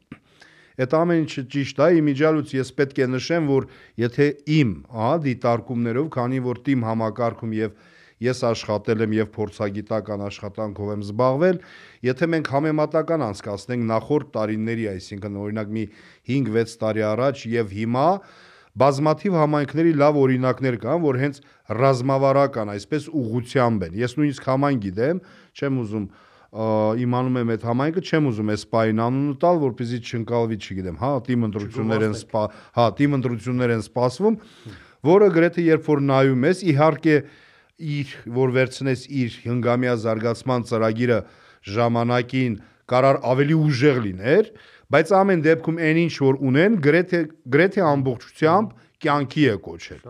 Այդ 0.75 0.95
ամեն 0.99 1.19
ինչը 1.23 1.43
ճիշտ 1.55 1.81
է, 1.85 1.89
իմիջալուց 2.01 2.53
ես 2.55 2.71
պետք 2.79 2.97
է 2.99 3.09
նշեմ, 3.15 3.45
որ 3.51 3.67
եթե 4.01 4.25
իմ, 4.55 4.71
հա, 4.95 5.11
դիտարկումներով, 5.25 6.07
քանի 6.15 6.41
որ 6.45 6.59
թիմ 6.65 6.87
համակարգում 6.89 7.53
եւ 7.55 7.77
ես 8.25 8.41
աշխատել 8.47 9.05
եմ 9.05 9.13
եւ 9.15 9.29
փորձագիտական 9.35 10.23
աշխատանքով 10.25 10.91
եմ 10.95 11.05
զբաղվել, 11.05 11.57
եթե 12.07 12.29
մենք 12.31 12.51
համեմատական 12.55 13.25
անցկացնենք 13.25 13.87
նախորդ 13.91 14.29
տարիների, 14.35 14.85
այսինքն 14.95 15.39
օրինակ 15.45 15.73
մի 15.75 15.85
5-6 16.31 16.77
տարի 16.83 17.05
առաջ 17.11 17.43
եւ 17.55 17.73
հիմա 17.75 18.07
բազմաթիվ 18.75 19.35
համայնքների 19.39 19.91
լավ 19.99 20.17
օրինակներ 20.19 20.77
կան, 20.83 21.03
որ 21.05 21.19
հենց 21.21 21.37
ռազմավարական 21.79 22.71
այսպես 22.75 23.05
ուղությամբ 23.19 23.85
են։ 23.87 23.93
Ես 24.03 24.15
նույնիսկ 24.19 24.47
համայն 24.51 24.81
գիտեմ, 24.83 25.21
չեմ 25.55 25.77
ուզում 25.85 26.07
իմանում 26.55 27.39
եմ 27.41 27.49
այդ 27.55 27.63
համայնքը, 27.67 28.01
չեմ 28.05 28.27
ուզում 28.31 28.51
այս 28.53 28.63
պայն 28.71 29.01
անունը 29.05 29.33
տալ, 29.41 29.57
որպեսզի 29.65 29.99
չընկալվի, 30.05 30.57
չգիտեմ, 30.65 30.99
հա, 31.01 31.09
թիմ 31.25 31.47
ընտրություններ 31.49 32.05
են 32.05 32.15
սպա, 32.15 32.43
հա, 32.77 32.85
թիմ 32.99 33.17
ընտրություններ 33.17 33.73
են 33.75 33.83
սպասվում, 33.85 34.37
որը 35.09 35.27
գրեթե 35.35 35.65
երբ 35.65 35.89
որ 35.91 36.03
նայում 36.05 36.47
ես, 36.47 36.63
իհարկե 36.71 37.17
իր 37.75 38.13
որ 38.39 38.55
վերցնես 38.55 39.03
իր 39.19 39.37
հնգամյա 39.45 39.95
զարգացման 40.05 40.65
ծրագիրը 40.71 41.19
ժամանակին 41.75 42.55
կարար 42.85 43.19
ավելի 43.35 43.55
ուժեղ 43.65 43.99
լիներ, 44.05 44.51
բայց 44.95 45.11
ամեն 45.19 45.41
դեպքում 45.45 45.79
այն 45.85 45.99
ինչ 46.05 46.13
որ 46.23 46.37
ունեն, 46.45 46.75
գրեթե 46.85 47.21
գրեթե 47.55 47.83
ամբողջությամբ 47.89 48.75
կյանքի 49.05 49.45
է 49.49 49.55
կոչել։ 49.65 50.01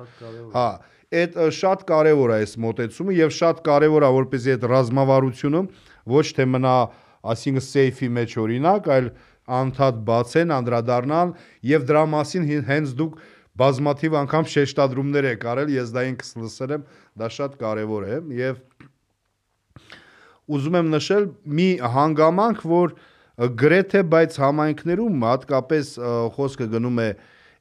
Հա, 0.55 0.67
այդ 1.15 1.37
շատ 1.55 1.83
կարևոր 1.89 2.33
է 2.35 2.37
այս 2.43 2.55
մոտեցումը 2.65 3.15
եւ 3.15 3.33
շատ 3.39 3.61
կարևոր 3.65 4.05
է 4.05 4.09
որպեսզի 4.15 4.53
այդ 4.55 4.65
ռազմավարությունը 4.71 5.61
ոչ 6.09 6.25
թե 6.37 6.45
մնա, 6.55 6.75
ասինքն 7.35 7.65
սեյֆի 7.65 8.09
մեջ 8.15 8.35
օրինակ, 8.45 8.89
այլ 8.95 9.07
անդադ 9.45 10.01
բացեն, 10.05 10.53
անդրադառնան 10.55 11.33
եւ 11.69 11.87
դրա 11.89 12.03
մասին 12.15 12.45
հենց 12.69 12.93
դուք 12.99 13.17
բազմաթիվ 13.55 14.15
անգամ 14.19 14.47
շեշտադրումներ 14.51 15.27
եք 15.31 15.45
արել, 15.51 15.69
ես 15.75 15.91
դա 15.95 16.01
ինքս 16.11 16.31
լսել 16.41 16.73
եմ, 16.75 16.87
դա 17.21 17.29
շատ 17.35 17.59
կարևոր 17.61 18.05
է 18.05 18.17
եւ 18.35 18.57
ուզում 20.55 20.75
եմ 20.81 20.89
նշել 20.93 21.29
մի 21.59 21.69
հանգամանք, 21.95 22.65
որ 22.69 22.95
գրեթե 23.61 24.01
բայց 24.11 24.35
համայնքներում 24.43 25.23
հատկապես 25.25 25.93
խոսքը 26.35 26.67
գնում 26.75 26.99
է 27.05 27.07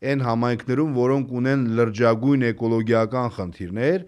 այն 0.05 0.25
համայնքներում, 0.25 0.91
որոնք 0.99 1.33
ունեն 1.41 1.63
լրջագույն 1.79 2.45
էկոլոգիական 2.51 3.31
խնդիրներ, 3.39 4.05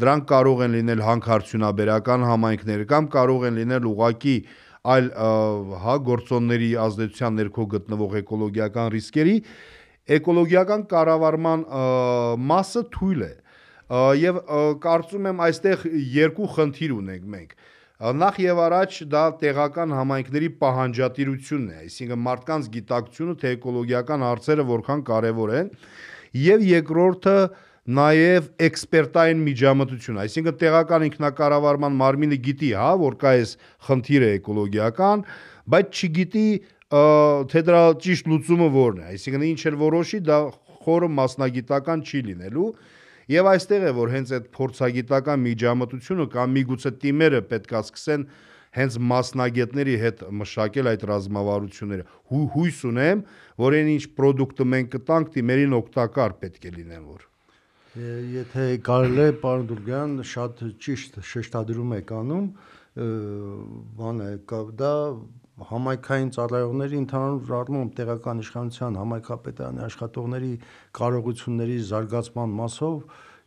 դրանք 0.00 0.26
կարող 0.30 0.62
են 0.66 0.74
լինել 0.78 1.02
հանքարդյունաբերական 1.04 2.22
համայնքներ 2.28 2.84
կամ 2.92 3.08
կարող 3.12 3.46
են 3.48 3.58
լինել 3.60 3.88
ուղակի 3.92 4.36
այլ 4.92 5.10
հա 5.82 5.96
գործոնների 6.08 6.70
ազդեցության 6.84 7.36
ներքո 7.38 7.66
գտնվող 7.74 8.16
էկոլոգիական 8.22 8.88
ռիսկերի 8.96 9.36
էկոլոգիական 10.16 10.86
կառավարման 10.92 11.66
մասը 12.52 12.82
թույլ 12.96 13.26
է 13.28 13.32
եւ 14.22 14.40
կարծում 14.82 15.28
եմ 15.30 15.44
այստեղ 15.46 15.84
երկու 16.16 16.48
խնդիր 16.56 16.94
ունենք 16.96 17.28
մենք 17.36 17.54
նախ 18.22 18.38
եւ 18.42 18.60
առաջ 18.66 18.96
դա 19.12 19.24
տեղական 19.42 19.92
համայնքների 19.94 20.48
պահանջատիրությունն 20.62 21.68
է 21.70 21.76
այսինքն 21.82 22.22
մարդկանց 22.22 22.70
գիտակցությունը 22.76 23.34
թե 23.42 23.52
էկոլոգիական 23.56 24.24
հարցերը 24.26 24.64
որքան 24.72 25.04
կարեւոր 25.12 25.52
են 25.60 25.68
եւ 26.42 26.64
երկրորդը 26.72 27.36
նաև 27.82 28.44
էքսպերտային 28.62 29.40
միջամտություն, 29.42 30.18
այսինքն 30.22 30.58
տեղական 30.60 31.04
ինքնակառավարման 31.08 31.96
մարմինը 31.98 32.36
գիտի, 32.46 32.68
հա, 32.78 32.90
որ 33.00 33.16
կա 33.18 33.32
այս 33.38 33.54
խնդիրը 33.88 34.28
էկոլոգիական, 34.36 35.24
բայց 35.74 35.98
չգիտի 35.98 36.46
թե 36.92 37.62
դրա 37.66 37.80
ճիշտ 38.04 38.30
լուծումը 38.30 38.68
որն 38.76 39.00
է, 39.02 39.08
այսինքն 39.16 39.46
ինչ 39.48 39.60
էլ 39.72 39.78
որոշի, 39.82 40.20
դա 40.28 40.38
խորը 40.84 41.08
մասնագիտական 41.16 42.04
չի 42.06 42.22
լինելու։ 42.28 42.68
Եվ 43.32 43.50
այստեղ 43.52 43.86
է 43.88 43.92
որ 43.98 44.12
հենց 44.12 44.32
այդ 44.36 44.48
փորձագիտական 44.54 45.42
միջամտությունը 45.46 46.26
կամ 46.36 46.56
միգուցե 46.58 46.94
թիմերը 47.02 47.42
պետքա 47.50 47.82
սկսեն 47.86 48.28
հենց 48.78 49.00
մասնագետների 49.12 49.98
հետ 50.02 50.24
մշակել 50.42 50.92
այդ 50.92 51.08
ռազմավարությունները։ 51.12 52.06
Հու, 52.32 52.44
հույս 52.56 52.80
ունեմ, 52.92 53.26
որ 53.66 53.80
այն 53.80 53.92
ինչ 53.96 54.06
product-ը 54.20 54.70
մենք 54.76 54.96
կտանք, 54.96 55.36
թիմերին 55.36 55.76
օգտակար 55.82 56.40
պետք 56.44 56.72
է 56.72 56.74
լինեն 56.78 57.04
որ։ 57.12 57.31
Եթե 57.92 58.62
կարելի 58.80 59.20
է, 59.20 59.32
պարոն 59.42 59.66
Դուրգյան, 59.68 60.12
շատ 60.24 60.60
ճիշտ 60.80 61.18
շեշտադրում 61.28 61.90
եք 61.98 62.12
անում, 62.16 62.46
բանը 63.98 64.28
դա 64.80 64.92
համայնքային 65.68 66.30
ծառայողների 66.32 66.96
ընդհանուր 67.02 67.52
առմամբ 67.58 67.92
տեղական 67.98 68.40
իշխանության 68.42 68.96
համայնքապետարանի 69.02 69.84
աշխատողների 69.88 70.52
կարողությունների 70.96 71.76
զարգացման 71.92 72.56
մասով 72.62 72.96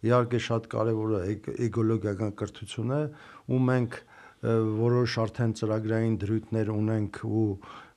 իհարկե 0.05 0.41
շատ 0.45 0.69
կարևոր 0.75 1.15
է 1.17 1.21
էկոլոգիական 1.65 2.35
կրթությունը 2.37 3.01
ու 3.49 3.61
մենք 3.65 3.97
որոշ 4.45 5.13
արդեն 5.23 5.53
ծրագրային 5.57 6.15
դրույթներ 6.21 6.69
ունենք 6.73 7.19
ու 7.25 7.45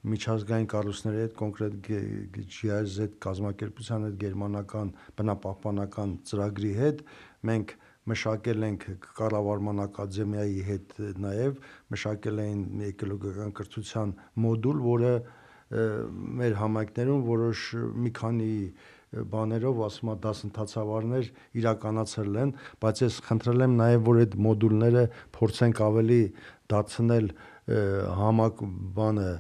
միջազգային 0.09 0.69
կառույցների 0.73 1.21
հետ 1.25 1.35
կոնկրետ 1.41 1.75
GIZ 2.55 2.97
կազմակերպության 3.25 4.07
հետ 4.09 4.17
գերմանական 4.23 4.93
բնապահպանական 5.19 6.15
ծրագրի 6.31 6.73
հետ 6.79 7.03
մենք 7.51 7.75
մշակել 8.09 8.67
ենք 8.69 8.87
կառավարման 9.19 9.83
ակադեմիայի 9.85 10.63
հետ 10.69 10.95
նաև 11.27 11.59
մշակել 11.95 12.43
էին 12.45 12.63
էկոլոգիական 12.89 13.53
կրթության 13.59 14.15
մոդուլ, 14.45 14.81
որը 14.89 15.13
մեր 16.41 16.57
համայնքներում 16.63 17.27
որոշ 17.29 17.65
մի 18.07 18.13
քանի 18.17 18.53
բաներով, 19.09 19.79
ասում 19.89 20.11
եմ, 20.13 20.19
դասընթացավարներ 20.25 21.29
իրականացրել 21.59 22.35
են, 22.43 22.51
բայց 22.83 23.01
ես 23.05 23.15
խնդրել 23.29 23.65
եմ 23.65 23.77
նաև 23.79 24.03
որ 24.09 24.19
այդ 24.23 24.35
մոդուլները 24.47 25.05
փորձենք 25.39 25.81
ավելի 25.89 26.21
դարձնել 26.69 27.31
համակ 27.69 28.61
բանը 28.97 29.31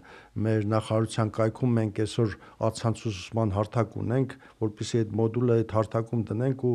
մեր 0.44 0.64
նախարարության 0.72 1.30
կայքում 1.38 1.76
մենք 1.78 2.00
այսօր 2.04 2.34
ացանցուսման 2.68 3.52
հարթակ 3.56 3.94
ունենք, 4.02 4.34
որպեսզի 4.64 5.00
այդ 5.02 5.14
մոդուլը 5.20 5.58
այդ 5.58 5.76
հարթակում 5.78 6.24
դնենք 6.28 6.64
ու 6.68 6.74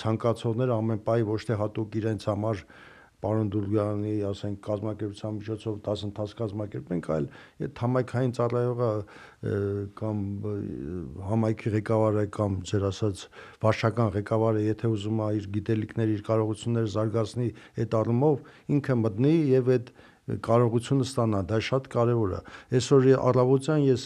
ցանկացողները 0.00 0.74
ամեն 0.76 1.02
պահի 1.06 1.26
ոչ 1.30 1.40
թե 1.50 1.58
հատուկ 1.60 1.98
իրենց 2.00 2.26
համար 2.30 2.64
պարոն 3.20 3.48
Դուրգյանի, 3.52 4.12
ասենք, 4.30 4.58
կազմակերպության 4.66 5.34
միջոցով 5.40 5.78
դասընթաց 5.86 6.34
կազմակերպենք, 6.40 7.08
այլ 7.16 7.26
այդ 7.66 7.82
համայնքային 7.84 8.34
ծառայողը 8.38 8.90
կամ 10.00 10.22
համայնքի 11.30 11.72
ղեկավարը 11.76 12.24
կամ 12.36 12.56
ձեր 12.70 12.86
ասած 12.90 13.24
վարչական 13.64 14.14
ղեկավարը, 14.16 14.64
եթե 14.70 14.92
ուզում 14.94 15.20
է 15.20 15.28
իր 15.40 15.50
գիտելիքները, 15.56 16.16
իր 16.16 16.24
կարողությունները 16.30 16.92
զարգացնի 16.96 17.50
այդ 17.84 17.98
առումով, 18.00 18.40
ինքը 18.80 18.96
մտնի 19.04 19.34
եւ 19.50 19.74
այդ 19.76 19.92
կարողությունը 20.28 21.04
ստանա, 21.06 21.40
դա 21.50 21.58
շատ 21.66 21.86
կարևոր 21.90 22.32
է։ 22.36 22.40
Այսօր 22.78 23.06
առավոտյան 23.30 23.84
ես 23.86 24.02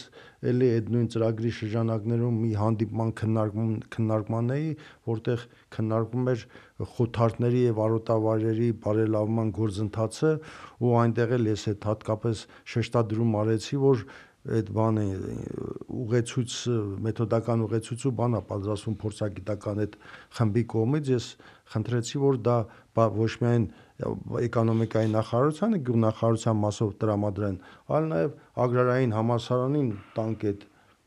էլի 0.51 0.69
այդ 0.75 0.89
նույն 0.95 1.07
ծրագրի 1.15 1.51
շրջանակներում 1.59 2.37
մի 2.41 2.51
հանդիպման 2.61 3.11
քննարկում 3.19 3.71
քննարկման 3.95 4.53
էի, 4.55 4.69
որտեղ 5.11 5.45
քննարկվում 5.75 6.29
էր 6.33 6.45
խոթարների 6.95 7.63
եւ 7.65 7.81
արոտավայրերի 7.85 8.69
բարելավման 8.85 9.51
գործընթացը 9.59 10.31
ու 10.85 10.95
այնտեղ 11.05 11.35
էլ 11.39 11.51
ես 11.51 11.67
այդ 11.73 11.89
հատկապես 11.91 12.45
շեշտադրում 12.75 13.37
արեցի, 13.41 13.81
որ 13.85 14.05
այդ 14.45 14.67
բանը 14.77 15.03
ուղեցույց 16.05 16.55
մեթոդական 17.05 17.63
ուղեցույցու 17.65 18.11
բանա 18.19 18.41
պատրաստվում 18.51 18.97
փորձագիտական 19.01 19.81
այդ 19.85 19.95
խմբի 20.37 20.63
կողմից 20.75 21.09
ես 21.15 21.29
խնդրեցի 21.73 22.21
որ 22.21 22.37
դա 22.45 22.57
ոչ 23.15 23.31
միայն 23.41 23.65
էկոնոմիկայի 23.95 25.09
նախարարությանը 25.15 25.77
գյուղնախարարության 25.87 26.57
մասով 26.61 26.89
տրամադրեն, 27.01 27.57
այլ 27.95 28.07
նաև 28.11 28.33
ագրարային 28.65 29.13
համալսարանին 29.15 29.91
տանք 30.17 30.43
այդ 30.51 30.65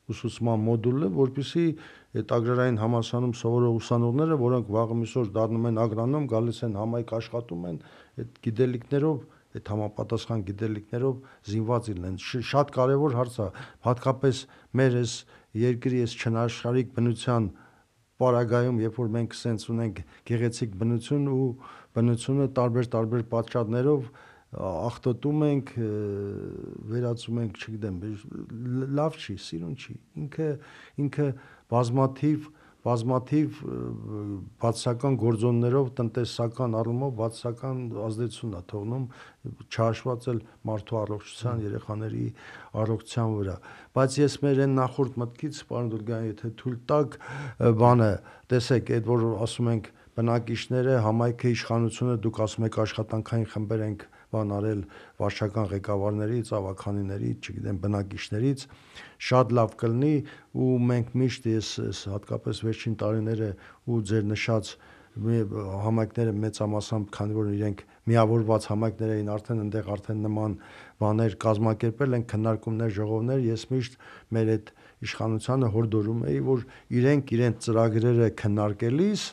ուսուցման 0.08 0.62
մոդուլը, 0.64 1.10
որpիսի 1.18 1.64
այդ 2.18 2.32
ագրարային 2.38 2.78
համալսարանում 2.80 3.34
սովորող 3.38 3.74
ուսանողները, 3.78 4.38
որոնք 4.40 4.70
վաղը 4.78 4.96
միսօր 5.02 5.32
դառնում 5.36 5.68
են 5.68 5.80
ագրոնում, 5.84 6.28
գալիս 6.32 6.60
են 6.64 6.78
համայնք 6.80 7.12
աշխատում 7.18 7.66
են, 7.68 7.80
այդ 8.18 8.40
գիտելիքներով 8.48 9.18
այդ 9.58 9.70
համապատասխան 9.72 10.42
գիտելիքներով 10.48 11.20
զինված 11.48 11.86
լինեն։ 11.92 12.16
Շատ 12.48 12.72
կարևոր 12.78 13.14
հարց 13.18 13.36
է, 13.38 13.46
հատկապես 13.88 14.40
մեր 14.80 14.98
այս 14.98 15.14
երկրի 15.58 16.02
այս 16.04 16.16
չնաշխարհիկ 16.18 16.90
բնության 16.98 17.48
պարագայում, 18.18 18.80
երբ 18.82 18.96
որ 18.98 19.10
մենք 19.14 19.36
սենց 19.38 19.64
ունենք 19.72 20.00
գեղեցիկ 20.28 20.72
բնություն 20.78 21.28
ու 21.32 21.48
բնությունը 21.96 22.48
տարբեր-տարբեր 22.58 23.24
պատճառներով 23.32 24.10
ախտոտում 24.58 25.42
ենք, 25.48 25.72
վերածում 26.88 27.40
ենք, 27.42 27.58
չգիտեմ, 27.58 27.96
լավ 28.96 29.18
չի, 29.20 29.34
սիրուն 29.44 29.74
չի։ 29.76 29.96
Ինքը 30.24 30.48
ինքը 31.04 31.26
բազմաթիվ 31.72 32.48
բազմաթիվ 32.88 33.56
բացական 34.62 35.16
գործոններով 35.20 35.88
տնտեսական 35.98 36.76
առումով 36.78 37.10
բացական 37.18 37.80
ազդեցություն 38.06 38.54
է 38.54 38.60
թողնում 38.70 39.04
չհաշված 39.66 40.28
էլ 40.32 40.40
մարդու 40.70 40.98
առողջության, 41.02 41.62
երեխաների 41.66 42.24
առողջության 42.84 43.34
վրա։ 43.38 43.56
Բայց 43.98 44.18
ես 44.22 44.38
մեր 44.46 44.62
այն 44.64 44.78
նախորդ 44.78 45.18
մտքից, 45.24 45.60
պարոն 45.68 45.90
Դուրգյան, 45.92 46.28
եթե 46.28 46.52
թույլ 46.62 46.78
տակ, 46.92 47.18
բանը, 47.82 48.10
տեսեք, 48.54 48.94
այդ 48.98 49.10
որ 49.10 49.26
ասում 49.48 49.72
ենք 49.74 49.92
բնակիչները, 50.18 50.94
համայնքը, 51.06 51.50
իշխանությունը, 51.54 52.14
դուք 52.26 52.38
ասում 52.44 52.68
եք 52.68 52.78
աշխատանքային 52.84 53.48
խմբեր 53.54 53.82
ենք 53.88 54.04
բան 54.34 54.50
արել 54.58 54.80
վարչական 55.22 55.68
ղեկավարներից, 55.72 56.50
ավականիներից, 56.58 57.48
չգիտեմ, 57.48 57.78
բնակիչներից, 57.84 58.64
շատ 59.28 59.54
լավ 59.58 59.76
կլինի 59.82 60.14
ու 60.58 60.70
մենք 60.90 61.14
միշտ 61.22 61.48
ես 61.54 61.70
հատկապես 62.12 62.62
վերջին 62.68 62.98
տարիները 63.02 63.50
ու 63.88 64.00
ձեր 64.10 64.28
նշած 64.34 64.72
համայնքները 65.18 66.32
մեծամասամբ 66.42 67.06
քանի 67.14 67.34
որ 67.38 67.48
իրենք 67.56 67.80
միավորված 68.10 68.66
համայնքներ 68.70 69.12
էին 69.14 69.30
արդեն 69.34 69.62
այնտեղ 69.64 69.88
արդեն 69.94 70.20
նման 70.26 70.54
բաներ 71.02 71.34
կազմակերպել 71.44 72.18
են 72.18 72.26
քննարկումներ 72.32 72.92
ժողովներ 72.98 73.42
ես 73.48 73.64
միշտ 73.72 73.98
մեր 74.36 74.52
այդ 74.54 74.70
իշխանությանը 75.08 75.72
հորդորում 75.74 76.22
էի 76.28 76.38
որ 76.48 76.64
իրենք 77.00 77.34
իրենց 77.38 77.66
ծրագրերը 77.66 78.30
քննարկելիս 78.42 79.26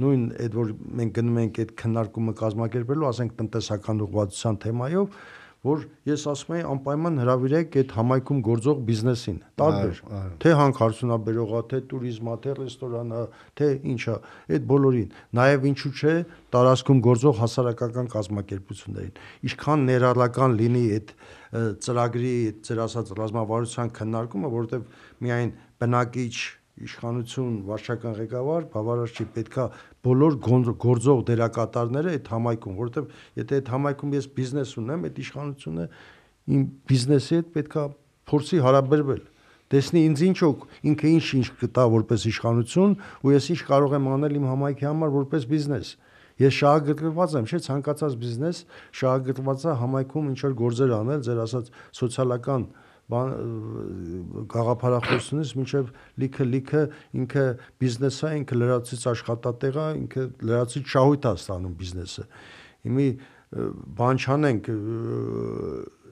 նույն 0.00 0.24
այդ 0.44 0.56
որ 0.60 0.72
մենք 1.00 1.12
գնում 1.20 1.42
ենք 1.44 1.60
այդ 1.64 1.74
քննարկումը 1.80 2.34
կազմակերպելու, 2.40 3.08
ասենք 3.10 3.36
տնտեսական 3.40 4.02
ուղղվածության 4.06 4.58
թեմայով, 4.64 5.20
որ 5.60 5.82
ես 6.08 6.22
ասում 6.30 6.54
եի 6.56 6.62
անպայման 6.70 7.20
հրավիրեք 7.20 7.74
այդ 7.80 7.90
համայնքում 7.92 8.38
գործող 8.46 8.78
բիզնեսին։ 8.88 9.40
Տարբեր, 9.60 9.98
թե 10.40 10.52
հանքարդյունաբերողա, 10.56 11.60
թե 11.72 11.80
туриզմա, 11.90 12.36
թե 12.46 12.54
ռեստորանա, 12.60 13.20
թե 13.60 13.68
ինչա, 13.92 14.14
այդ 14.56 14.64
բոլորին։ 14.70 15.10
Նաև 15.36 15.66
ինչու՞ 15.70 15.92
չէ 16.00 16.14
տարածքում 16.56 17.02
գործող 17.10 17.36
հասարակական 17.44 18.08
կազմակերպություններին։ 18.16 19.20
Ինչքան 19.50 19.84
ներառական 19.90 20.56
լինի 20.60 20.84
այդ 20.96 21.12
ծրագրի, 21.84 22.34
ծեր 22.64 22.80
ասած 22.86 23.12
ռազմավարության 23.20 23.92
քննարկումը, 24.00 24.54
որովհետև 24.56 24.88
միայն 25.28 25.52
բնակիչ 25.82 26.34
իշխանություն, 26.86 27.56
վարչական 27.70 28.14
ղեկավար, 28.20 28.68
բավարար 28.74 29.10
չի, 29.14 29.26
պետքա 29.36 29.64
բոլոր 30.06 30.38
գործող 30.80 31.24
դերակատարները 31.30 32.14
այդ 32.16 32.30
համայնքում, 32.34 32.78
որովհետև 32.80 33.10
եթե 33.40 33.60
այդ 33.60 33.72
համայնքում 33.74 34.14
ես 34.16 34.28
բիզնես 34.40 34.72
ունեմ, 34.80 35.04
այդ 35.10 35.20
իշխանությունը 35.24 35.86
իմ 36.50 36.62
բիզնեսի 36.90 37.36
հետ 37.40 37.50
պետքա 37.56 37.84
փորձի 38.30 38.62
հարաբերվել 38.64 39.22
տեսնի 39.70 40.00
ինձ 40.10 40.22
ինչ 40.26 40.38
օգ 40.46 40.62
ինքը 40.90 41.10
ինչ 41.14 41.26
ինչ 41.38 41.48
կտա 41.60 41.82
որպես 41.94 42.24
իշխանություն 42.30 42.94
ու 43.22 43.34
ես 43.36 43.44
ինչ 43.54 43.60
կարող 43.70 43.92
եմ 44.00 44.08
անել 44.16 44.38
իմ 44.40 44.46
համայնքի 44.50 44.86
համար 44.88 45.12
որպես 45.14 45.46
բիզնես 45.50 45.90
ես 46.40 46.56
շահագրգռված 46.58 47.36
եմ 47.38 47.46
չէ 47.50 47.60
ցանկացած 47.66 48.16
բիզնես 48.24 48.62
շահագրգռված 49.00 49.66
է 49.70 49.76
համայնքում 49.84 50.30
ինչ 50.30 50.40
որ 50.46 50.56
գործեր 50.60 50.94
անել 50.98 51.22
ձեր 51.28 51.42
ասած 51.44 51.70
սոցիալական 52.00 52.66
գաղափարախոսությունից 54.54 55.52
մինչև 55.60 55.90
լիքը 56.22 56.46
լիքը 56.50 56.82
ինքը 57.20 57.44
բիզնեսը, 57.82 58.32
ինքը 58.40 58.58
լրացից 58.60 59.06
աշխատատեղ 59.10 59.78
է, 59.80 59.86
ինքը 60.00 60.26
լրացից 60.50 60.94
շահույթ 60.94 61.28
է 61.30 61.32
ստանում 61.40 61.74
բիզնեսը։ 61.80 62.24
Հիմի 62.86 63.08
բան 64.00 64.20
չանենք 64.20 64.70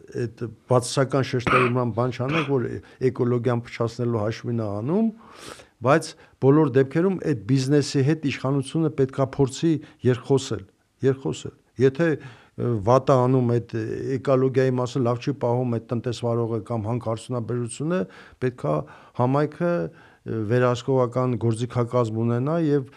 այդ 0.08 0.42
բացասական 0.72 1.26
շեշտադրման 1.28 1.90
բան 1.96 2.14
չանենք, 2.16 2.46
որ 2.48 2.66
էկոլոգիան 3.08 3.62
փչացնելու 3.68 4.22
հաշվին 4.24 4.62
է 4.64 4.68
անում, 4.78 5.10
բայց 5.84 6.08
բոլոր 6.42 6.72
դեպքերում 6.78 7.18
այդ 7.28 7.42
բիզնեսի 7.48 8.04
հետ 8.08 8.26
իշխանությունը 8.32 8.90
պետքա 8.98 9.26
փորձի 9.36 9.72
երկխոսել, 10.08 10.62
երկխոսել։ 11.08 11.54
Եթե 11.78 12.08
վատը 12.58 13.16
անում 13.24 13.50
այդ 13.54 13.74
էկոլոգիայի 14.18 14.72
մասը 14.78 15.02
լավ 15.06 15.18
չի 15.22 15.34
պահում 15.42 15.74
այդ 15.78 15.84
տնտեսվարողը 15.92 16.58
կամ 16.68 16.86
հանքարդյունաբերությունը, 16.88 18.00
պետքա 18.42 18.72
համայնքը 19.18 19.72
վերահսկողական 20.52 21.36
գործիքակազմ 21.44 22.18
ունենա 22.24 22.56
եւ 22.66 22.90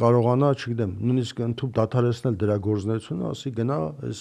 կարողանա, 0.00 0.50
չգիտեմ, 0.60 0.92
նույնիսկ 1.00 1.42
ընդཐུպ 1.50 1.72
դադարեցնել 1.80 2.38
դրա 2.40 2.56
գործունեությունը, 2.68 3.30
ասի 3.34 3.52
գնա 3.58 3.78
այս 4.10 4.20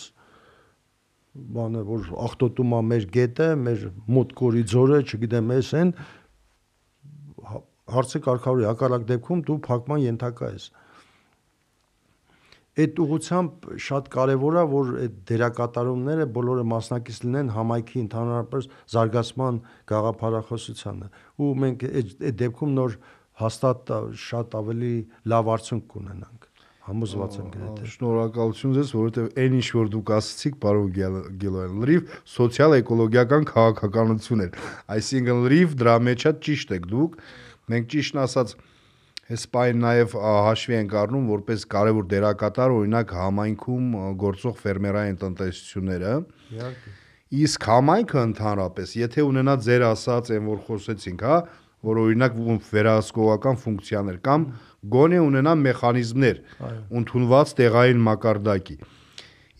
բանը 1.59 1.81
որ 1.89 2.07
ախտոտում 2.25 2.73
է 2.73 2.79
մեր 2.89 3.07
գետը, 3.15 3.47
մեր 3.63 3.83
մոտ 4.15 4.31
կորիձորը, 4.39 4.99
չգիտեմ, 5.05 5.51
էս 5.59 5.71
են 5.79 5.91
հարցը 7.89 8.21
կարգավորի 8.25 8.67
հակառակ 8.69 9.05
դեպքում 9.09 9.43
դու 9.49 9.57
փակման 9.65 10.03
ենթակա 10.05 10.49
ես։ 10.55 10.65
այդ 12.79 12.99
ուղությամբ 13.03 13.69
շատ 13.85 14.09
կարևոր 14.15 14.57
է 14.59 14.65
որ 14.73 14.91
այդ 15.03 15.15
դերակատարումները 15.31 16.27
բոլորը 16.39 16.65
մասնակից 16.73 17.21
լինեն 17.25 17.53
համայնքի 17.55 18.03
ընդհանրապես 18.05 18.69
զարգացման 18.95 19.61
գաղափարախոսությանը 19.93 21.09
ու 21.39 21.53
մենք 21.63 21.87
այդ 21.89 22.37
դեպքում 22.43 22.75
նոր 22.79 22.99
հաստատ 23.39 23.91
շատ 24.27 24.55
ավելի 24.59 24.93
լավ 25.33 25.51
արդյունք 25.55 25.89
կունենանք 25.95 26.49
համոզված 26.89 27.35
եմ 27.39 27.49
գրեթե 27.53 27.89
շնորհակալություն 27.93 28.73
ձեզ 28.77 28.91
որովհետև 28.97 29.27
այն 29.43 29.57
ինչ 29.59 29.67
որ 29.77 29.89
դուք 29.93 30.11
ասացիք 30.15 30.55
պարոն 30.63 30.87
Գելոյան 31.43 31.75
լրիվ 31.83 32.15
սոցիալ-էկոլոգիական 32.33 33.45
քաղաքականություն 33.49 34.43
էր 34.45 34.57
այսինքն 34.95 35.43
լրիվ 35.45 35.75
դրա 35.83 35.95
մեջ 36.09 36.25
է 36.29 36.33
ճիշտ 36.47 36.73
եք 36.79 36.89
դուք 36.93 37.19
մենք 37.73 37.91
ճիշտն 37.93 38.21
ասած 38.25 38.55
Հեսպայն 39.29 39.81
նաև 39.85 40.13
հաշվի 40.47 40.75
ենք 40.79 40.93
առնում 41.03 41.25
որպես 41.29 41.65
կարևոր 41.69 42.05
դերակատար 42.13 42.75
օրինակ 42.79 43.11
համայնքում 43.19 43.89
գործող 44.23 44.55
ֆերմերային 44.63 45.17
տնտեսությունները։ 45.23 46.13
Իհարկե։ 46.57 46.93
Իսկ 47.39 47.65
համայնքը 47.69 48.21
ընդհանրապես, 48.25 48.93
եթե 48.99 49.25
ունենա 49.29 49.55
ձեր 49.69 49.83
ասած 49.85 50.31
այն 50.33 50.47
որ 50.49 50.63
խոսեցինք, 50.65 51.25
հա, 51.29 51.37
որ 51.85 51.99
օրինակ 52.03 52.39
վերահսկողական 52.69 53.59
ֆունկցիաներ 53.63 54.17
կամ 54.25 54.45
գոնե 54.95 55.19
ունենա 55.23 55.53
մեխանիզմներ 55.59 56.41
ընդունված 56.99 57.53
տեղային 57.59 58.01
մակարդակի 58.07 58.75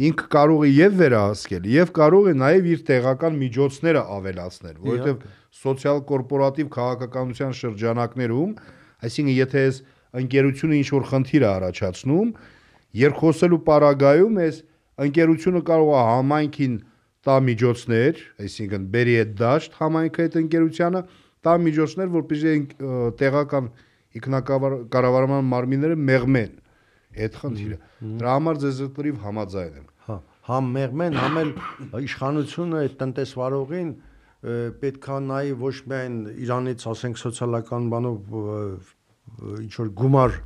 ինքը 0.10 0.28
կարող 0.36 0.66
է 0.66 0.70
եւ 0.72 0.98
վերահսկել 1.00 1.70
եւ 1.76 1.94
կարող 1.96 2.28
է 2.32 2.34
նաեւ 2.42 2.68
իր 2.74 2.84
տեղական 2.90 3.40
միջոցները 3.40 4.04
ավելացնել 4.18 4.76
որովհետեւ 4.84 5.24
սոցիալ 5.60 6.04
կորպորատիվ 6.12 6.70
քաղաքականության 6.76 7.58
շրջանակներում 7.60 8.54
Այսինքն 9.00 9.36
եթե 9.36 9.64
ես 9.66 9.82
ընկերությունը 10.20 10.80
ինչ 10.80 10.90
որ 10.96 11.06
խնդիր 11.10 11.44
է 11.46 11.50
առաջացնում, 11.50 12.30
երկխոսելու 13.00 13.60
պարագայում 13.70 14.40
ես 14.44 14.62
ընկերությունը 15.10 15.62
կարող 15.70 15.92
է 15.94 16.02
համայնքին 16.10 16.74
տա 17.30 17.36
միջոցներ, 17.50 18.24
այսինքն 18.44 18.88
բերի 18.94 19.16
այդ 19.20 19.32
դաշտ 19.40 19.78
համայնքը 19.80 20.26
այդ 20.26 20.38
ընկերությանը 20.40 21.02
տա 21.46 21.54
միջոցներ, 21.66 22.10
որպեսզի 22.16 22.54
տեղական 23.20 23.70
ինքնակառավարման 24.20 25.50
մարմինները 25.54 25.98
մեղմեն 26.10 26.54
այդ 27.20 27.38
խնդիրը։ 27.40 27.78
Դրա 28.20 28.34
համար 28.40 28.60
ձեզ 28.64 28.80
լրիվ 29.00 29.20
համաձայն 29.26 29.78
եմ։ 29.80 29.88
Հա, 30.10 30.18
համ 30.50 30.70
մեղմեն, 30.76 31.18
համ 31.20 31.40
էլ 31.40 31.52
իշխանությունը 32.10 32.82
այդ 32.84 32.96
տնտեսվարողին 33.00 33.90
պետքա 34.40 35.20
նայի 35.28 35.54
ոչ 35.60 35.76
միայն 35.92 36.18
Իրանից, 36.46 36.86
ասենք, 36.94 37.20
սոցիալական 37.20 37.90
բանով 37.92 38.36
ինչ 39.60 39.74
որ 39.80 39.90
գումար 40.00 40.38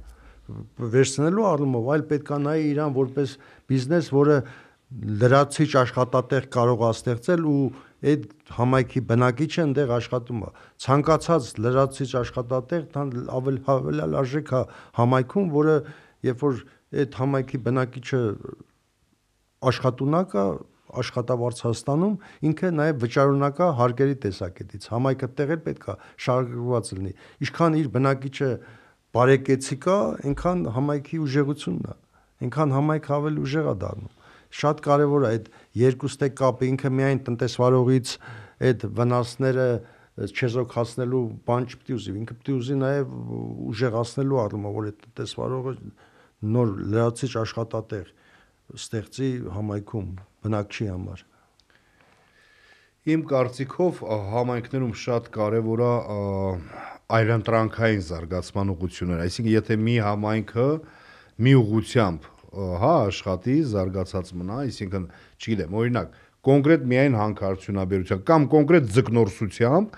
վերցնելու 0.93 1.47
առումով, 1.53 1.89
այլ 1.93 2.05
պետքա 2.09 2.39
նայի 2.43 2.65
Իրան 2.73 2.95
որպես 2.97 3.35
բիզնես, 3.69 4.09
որը 4.17 4.37
լրացիչ 5.23 5.69
աշխատատեղ 5.83 6.47
կարող 6.53 6.83
է 6.83 6.89
ստեղծել 6.93 7.45
ու 7.49 7.61
այդ 8.03 8.25
համայնքի 8.57 9.01
բնակիչը 9.09 9.61
այնտեղ 9.63 9.93
աշխատում 9.95 10.41
է 10.43 10.49
ցանկացած 10.83 11.47
լրացիչ 11.63 12.09
աշխատատեղ 12.19 12.97
ավելի 13.37 13.61
հավելյալ 13.67 14.17
արժեք 14.21 14.51
է 14.53 14.61
համայնքում 14.99 15.47
որը 15.53 15.77
երբ 16.27 16.43
որ 16.43 16.59
այդ 17.03 17.17
համայնքի 17.21 17.61
բնակիչը 17.67 18.21
աշխատունակ 19.71 20.37
է 20.93 21.01
աշխատավարձ 21.01 21.59
ստանում, 21.73 22.15
ինքը 22.49 22.69
նաև 22.77 23.01
վճարունակա 23.03 23.67
հարկերի 23.79 24.17
տեսակետից։ 24.23 24.87
Համայնքը 24.93 25.29
տեղել 25.39 25.61
պետքա 25.67 25.95
շարժված 26.25 26.91
լինի։ 26.93 27.13
Ինչքան 27.43 27.77
իր 27.81 27.87
բնակիչը 27.93 28.49
բարեկեցիկ 29.13 29.87
է, 29.93 29.97
այնքան 30.29 30.61
համայնքի 30.77 31.17
ուժեղությունն 31.23 31.89
է։ 31.89 31.97
Այնքան 32.43 32.73
համայնքը 32.77 33.11
ավելի 33.17 33.43
ուժեղ 33.43 33.67
է 33.73 33.75
դառնում։ 33.83 34.13
Շատ 34.53 34.81
կարևոր 34.85 35.23
է 35.23 35.29
այդ 35.33 35.45
երկուստե 35.81 36.27
կապը 36.39 36.65
ինքը 36.73 36.89
միայն 36.93 37.21
տնտեսվարողից 37.27 38.09
այդ 38.69 38.83
վնասները 38.97 39.67
չեզոքացնելու 40.13 41.21
բան 41.47 41.63
չպետք 41.73 41.93
ուզի։ 41.93 42.11
Ինքը 42.21 42.35
պետք 42.37 42.51
ուզի 42.53 42.75
նաև 42.83 43.15
ուժեղացնելու 43.73 44.41
առումով, 44.43 44.75
որ 44.77 44.89
այդ 44.91 44.99
տնտեսվարողը 45.07 45.73
նոր 46.53 46.75
լրացիչ 46.93 47.31
աշխատատեղ 47.43 48.11
ստեղծի 48.77 49.31
համայնքում 49.57 50.13
բնակչի 50.43 50.89
համար։ 50.93 51.23
Իմ 53.13 53.23
կարծիքով 53.27 53.97
համայնքներում 54.33 54.91
շատ 55.03 55.25
կարևոր 55.35 55.81
է 55.83 55.93
այլընտրանքային 57.13 58.03
զարգացման 58.07 58.69
ուղղությունները, 58.73 59.25
այսինքն 59.27 59.53
եթե 59.53 59.77
մի 59.83 59.95
համայնքը 60.07 60.67
մի 61.43 61.55
ուղությամբ 61.63 62.29
հա 62.53 62.93
աշխատի, 63.09 63.55
զարգացած 63.73 64.31
մնա, 64.39 64.59
այսինքն, 64.67 65.05
չգիտեմ, 65.41 65.75
օրինակ, 65.83 66.15
կոնկրետ 66.47 66.85
միայն 66.93 67.17
հանքարդյունաբերության 67.19 68.23
կամ 68.29 68.47
կոնկրետ 68.53 68.87
ձկնորսությամբ 68.93 69.97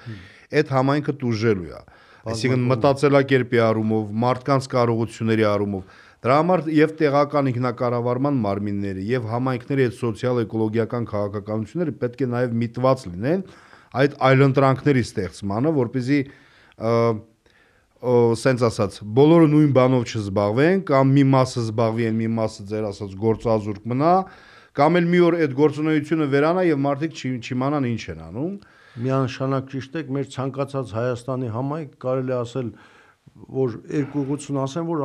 այդ 0.55 0.73
համայնքը 0.75 1.15
տուժելու 1.21 1.69
է։ 1.75 1.81
Այսինքն 2.25 2.65
մտածելակերպի 2.71 3.59
առումով, 3.65 4.05
մարդկանց 4.25 4.67
կարողությունների 4.75 5.45
առումով 5.45 5.95
Դրա 6.23 6.35
համար 6.41 6.61
եւ 6.73 6.93
տեղական 7.01 7.49
ինքնակառավարման 7.51 8.37
մարմինները 8.45 9.05
եւ 9.09 9.27
համայնքների 9.29 9.85
այդ 9.85 9.95
սոցիալ-էկոլոգիական 9.99 11.07
քաղաքականությունները 11.11 11.93
պետք 12.01 12.23
է 12.25 12.29
նաեւ 12.35 12.55
միտված 12.63 13.05
լինեն 13.11 13.43
այդ 13.95 14.15
այլընտրանքների 14.29 15.03
ստեղծմանը, 15.05 15.73
որպեսզի 15.75 16.19
սենց 18.05 18.63
ասած, 18.67 18.97
բոլորը 19.17 19.45
նույն 19.49 19.71
բանով 19.75 20.03
չզբաղվեն 20.11 20.81
կամ 20.89 21.13
մի 21.15 21.23
մասը 21.31 21.61
զբաղվի 21.65 22.07
են, 22.09 22.17
մի 22.19 22.27
մասը 22.35 22.65
ձեր 22.69 22.87
ասած 22.89 23.13
գործազուրկ 23.21 23.87
մնա, 23.91 24.11
կամ 24.75 24.99
էլ 24.99 25.07
մի 25.13 25.21
օր 25.25 25.37
այդ 25.45 25.55
գործունեությունը 25.57 26.27
վերանա 26.35 26.65
եւ 26.67 26.81
մարդիկ 26.85 27.15
չիմանան 27.45 27.87
ինչ 27.89 28.03
են 28.13 28.21
անում։ 28.25 28.51
Միանշանակ 29.05 29.71
ճիշտ 29.71 29.97
եք, 30.01 30.11
մեր 30.15 30.27
ցանկացած 30.35 30.91
Հայաստանի 30.95 31.49
համայնք 31.55 31.95
կարելի 32.05 32.35
ասել 32.35 32.69
որ 33.35 33.73
երկու 33.91 34.21
ուղղություն 34.23 34.57
ասեմ, 34.63 34.89
որ 34.89 35.01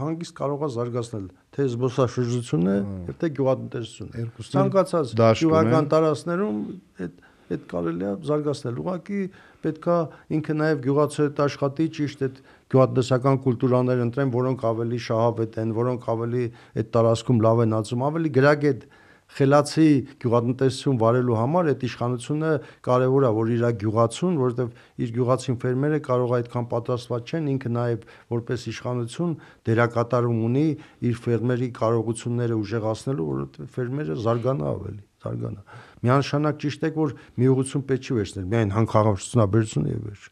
հանգիստ 0.00 0.34
կարող 0.36 0.62
է 0.64 0.68
զարգացնել 0.76 1.24
թե 1.56 1.66
զբոսաշրջությունը 1.72 2.76
եւ 2.76 3.16
թե 3.20 3.30
գյուղատնտեսությունը։ 3.36 4.24
Ցանկացած 4.56 5.12
գյուղական 5.42 5.90
տարածքներում 5.92 6.60
այդ 7.04 7.20
այդ 7.46 7.66
կարելի 7.70 8.06
է 8.06 8.12
զարգացնել։ 8.26 8.78
Ուղղակի 8.82 9.20
պետքա 9.66 9.96
ինքը 10.36 10.54
նաև 10.56 10.80
գյուղացիհետ 10.86 11.42
աշխատի 11.46 11.86
ճիշտ 11.96 12.24
այդ 12.26 12.40
գյուղատնտեսական 12.74 13.38
կուլտուրաներ 13.44 14.02
ընտրեն, 14.06 14.32
որոնք 14.34 14.64
ավելի 14.70 14.98
շահավետ 15.06 15.58
են, 15.62 15.74
որոնք 15.76 16.08
ավելի 16.16 16.44
այդ 16.80 16.90
տարածքում 16.96 17.42
լավ 17.46 17.62
են 17.66 17.76
ածում, 17.76 18.04
ավելի 18.06 18.32
գրագետ 18.36 18.88
խելացի 19.26 19.86
գյուղատնտեսություն 20.22 20.98
վարելու 21.00 21.36
համար 21.36 21.68
այդ 21.72 21.82
իշխանությունը 21.86 22.50
կարևոր 22.86 23.26
է, 23.26 23.30
որ 23.36 23.50
իր 23.56 23.64
գյուղացուն, 23.82 24.38
որովհետև 24.40 25.02
իր 25.02 25.12
գյուղացին 25.16 25.58
ֆերմերը 25.66 25.98
կարող 26.06 26.34
այդքան 26.36 26.68
պատրաստված 26.70 27.32
չեն, 27.34 27.50
ինքը 27.56 27.72
նաև 27.76 28.06
որպես 28.36 28.66
իշխանություն 28.70 29.34
դերակատարում 29.66 30.40
ունի 30.46 30.66
իր 31.10 31.20
ֆերմերի 31.26 31.68
կարողությունները 31.76 32.58
ուժեղացնելու, 32.62 33.28
որովհետև 33.34 33.70
ֆերմերը 33.76 34.18
զարգանա 34.24 34.66
ավելի, 34.76 35.02
զարգանա։ 35.26 35.62
Միանշանակ 36.06 36.58
ճիշտ 36.62 36.86
է, 36.86 36.90
որ 36.96 37.14
մի 37.36 37.46
ուղղություն 37.50 37.86
պետք 37.90 38.06
չի 38.06 38.16
վերցնել, 38.16 38.50
միայն 38.56 38.74
հանքարությունաբերությունը 38.76 39.94
եւ 39.96 40.02
վերջ։ 40.06 40.26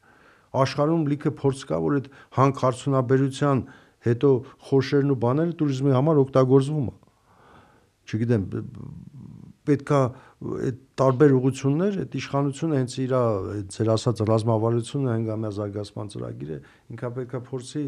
Աշխարհում 0.55 1.07
լիքը 1.11 1.31
փորձ 1.35 1.63
կա, 1.67 1.79
որ 1.83 1.95
այդ 1.99 2.11
հանքարությունաբերության 2.39 3.63
հետո 4.05 4.31
խոշերն 4.69 5.15
ու 5.15 5.23
բաները 5.25 5.57
туриզմի 5.59 5.95
համար 5.99 6.21
օգտագործվում 6.25 6.87
է 6.93 6.95
չգիտեմ 8.05 8.49
պետքա 9.65 10.01
այդ 10.45 10.81
տարբեր 11.01 11.35
ուղություններ 11.39 11.95
այդ 12.05 12.17
իշխանությունը 12.21 12.81
հենց 12.81 12.97
իր 13.05 13.15
ձեր 13.75 13.91
ասած 13.95 14.21
ռազմավարությունը 14.31 15.09
հանգամյա 15.15 15.53
զարգացման 15.59 16.11
ծրագիրը 16.15 16.59
ինքա 16.95 17.11
պետքա 17.19 17.41
փորձի 17.49 17.85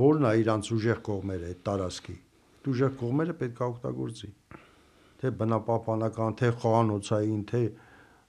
որն 0.00 0.28
է 0.30 0.32
իրանց 0.42 0.70
ուժեղ 0.76 1.00
կողմերը 1.08 1.50
այդ 1.50 1.64
տարածքի 1.66 2.16
ուժեղ 2.70 2.94
կողմերը 3.02 3.34
պետքա 3.40 3.68
օգտագործի 3.72 4.30
թե 5.16 5.32
բնապահպանական 5.40 6.38
թե 6.40 6.52
խոհանոցային 6.62 7.42
թե 7.50 7.62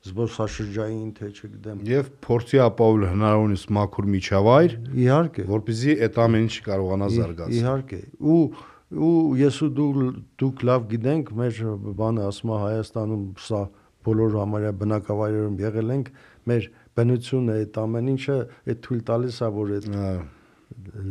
զբոսաշրջային 0.07 1.10
թե 1.17 1.29
չգիտեմ 1.33 1.79
եւ 1.89 2.10
փորձի 2.23 2.60
ապահովել 2.63 3.05
հնարավորինս 3.12 3.63
մաքուր 3.77 4.07
միջավայր 4.13 4.75
իհարկե 5.03 5.45
որպեսզի 5.51 5.95
այդ 6.07 6.19
ամեն 6.23 6.45
ինչ 6.47 6.55
կարողանա 6.67 7.07
զարգացնել 7.17 7.57
իհարկե 7.57 7.99
ու 8.33 8.41
ու 8.88 9.36
ես 9.36 9.58
ու 9.65 9.69
դու 9.76 9.91
դուք 10.39 10.63
լավ 10.67 10.88
գիտենք 10.93 11.32
մեր 11.36 11.58
բանը 12.00 12.23
ասում 12.28 12.52
է 12.56 12.60
Հայաստանում 12.62 13.26
սա 13.43 13.62
բոլոր 14.08 14.38
համարյա 14.39 14.71
բնակավայրերում 14.84 15.58
եղել 15.63 15.91
ենք 15.97 16.12
մեր 16.47 16.69
բնությունը 16.95 17.58
այդ 17.58 17.80
ամեն 17.84 18.12
ինչը 18.13 18.38
այդ 18.71 18.80
թույլ 18.88 19.02
տալիս 19.12 19.39
է 19.43 19.50
որ 19.58 19.73
այդ 19.78 19.89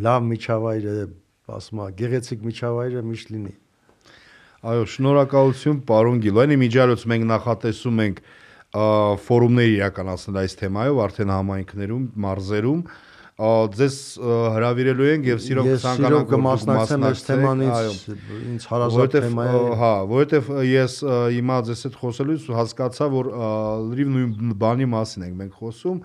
լավ 0.06 0.26
միջավայրը 0.30 0.94
ասում 1.56 1.82
է 1.84 1.88
գեղեցիկ 2.00 2.46
միջավայրը 2.48 3.02
միշտ 3.10 3.32
լինի 3.36 3.54
այո 4.66 4.86
շնորհակալություն 4.96 5.80
պարոն 5.86 6.22
Գիլոյանի 6.24 6.56
միջալոց 6.64 7.02
մենք 7.12 7.26
նախատեսում 7.30 8.00
ենք 8.06 8.22
ֆորումներ 9.26 9.68
իրականացնել 9.76 10.38
այս 10.42 10.56
թեմայով 10.62 11.02
արդեն 11.06 11.32
համայնքներում 11.36 12.06
մարզերում 12.24 12.80
ձեզ 13.36 13.96
հրավիրելու 14.56 15.08
ենք 15.12 15.26
եւ 15.28 15.40
սիրով 15.44 15.66
Ես 15.68 15.82
կցանկանանք 15.82 16.06
սիրով 16.06 16.14
որ 16.16 16.22
դուք 16.24 16.30
կմասնակցեմ 16.32 17.02
այս 17.04 17.24
թեմանից, 17.26 17.98
ինձ 18.36 18.68
հարազատ 18.70 19.16
թեմա 19.16 19.44
է։ 19.44 19.58
հա, 19.80 19.90
որովհետև 20.12 20.48
ես 20.66 20.94
հիմա 21.36 21.58
ձեզ 21.68 21.82
հետ 21.86 21.98
խոսելուց 22.00 22.46
հասկացա, 22.56 23.08
որ 23.12 23.28
լրիվ 23.90 24.14
նույն 24.14 24.54
բանի 24.64 24.88
մասին 24.96 25.26
ենք 25.26 25.36
մենք 25.42 25.58
խոսում 25.60 25.98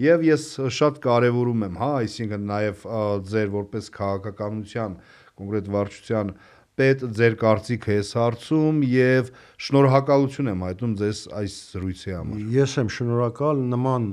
եւ 0.00 0.24
ես 0.24 0.46
շատ 0.80 1.00
կարեւորում 1.04 1.66
եմ, 1.68 1.76
հա, 1.84 1.90
այսինքն 2.00 2.46
նաեւ 2.48 2.86
ձեր 3.28 3.52
որպես 3.60 3.90
քաղաքականության 4.00 4.94
կոնկրետ 5.36 5.68
վարչության 5.76 6.32
պետ 6.80 7.04
ձեր 7.18 7.36
կարծիքը 7.42 7.96
այս 8.00 8.14
հարցում 8.16 8.78
եւ 8.88 9.28
շնորհակալություն 9.66 10.48
եմ 10.54 10.64
հայտնում 10.64 10.94
ձեզ 11.00 11.20
այս 11.42 11.56
զրույցի 11.74 12.14
համար։ 12.16 12.46
Ես 12.56 12.76
եմ 12.80 12.92
շնորհակալ 12.96 13.60
նման 13.74 14.08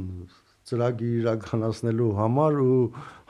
ծրագիր 0.67 1.13
իրականացնելու 1.21 2.10
համար 2.17 2.58
ու 2.63 2.82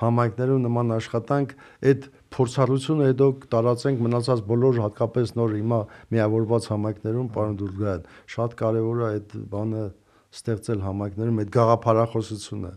համայնքներում 0.01 0.63
նման 0.67 0.93
աշխատանք 0.97 1.53
այդ 1.91 2.07
փորձառությունը 2.37 3.07
հետո 3.11 3.27
տարածենք 3.53 4.03
մնացած 4.07 4.43
բոլոր 4.49 4.81
հատկապես 4.87 5.33
նոր 5.37 5.55
հիմա 5.57 5.79
միավորված 6.17 6.69
համայնքներում, 6.73 7.31
պարոն 7.37 7.57
Դուրգան, 7.61 8.11
շատ 8.35 8.57
կարևոր 8.61 9.01
է 9.01 9.07
այդ 9.11 9.37
բանը 9.53 9.85
ստեղծել 10.37 10.85
համայնքներում 10.87 11.41
այդ 11.45 11.55
գաղափարախոսությունը 11.57 12.73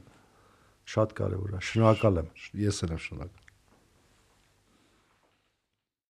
շատ 0.91 1.15
կարևոր 1.21 1.55
է։ 1.57 1.63
Շնորհակալ 1.71 2.25
եմ։ 2.25 2.35
Ես 2.67 2.85
էլ 2.87 2.97
եմ 2.97 3.05
շնորհակալ։ 3.07 3.40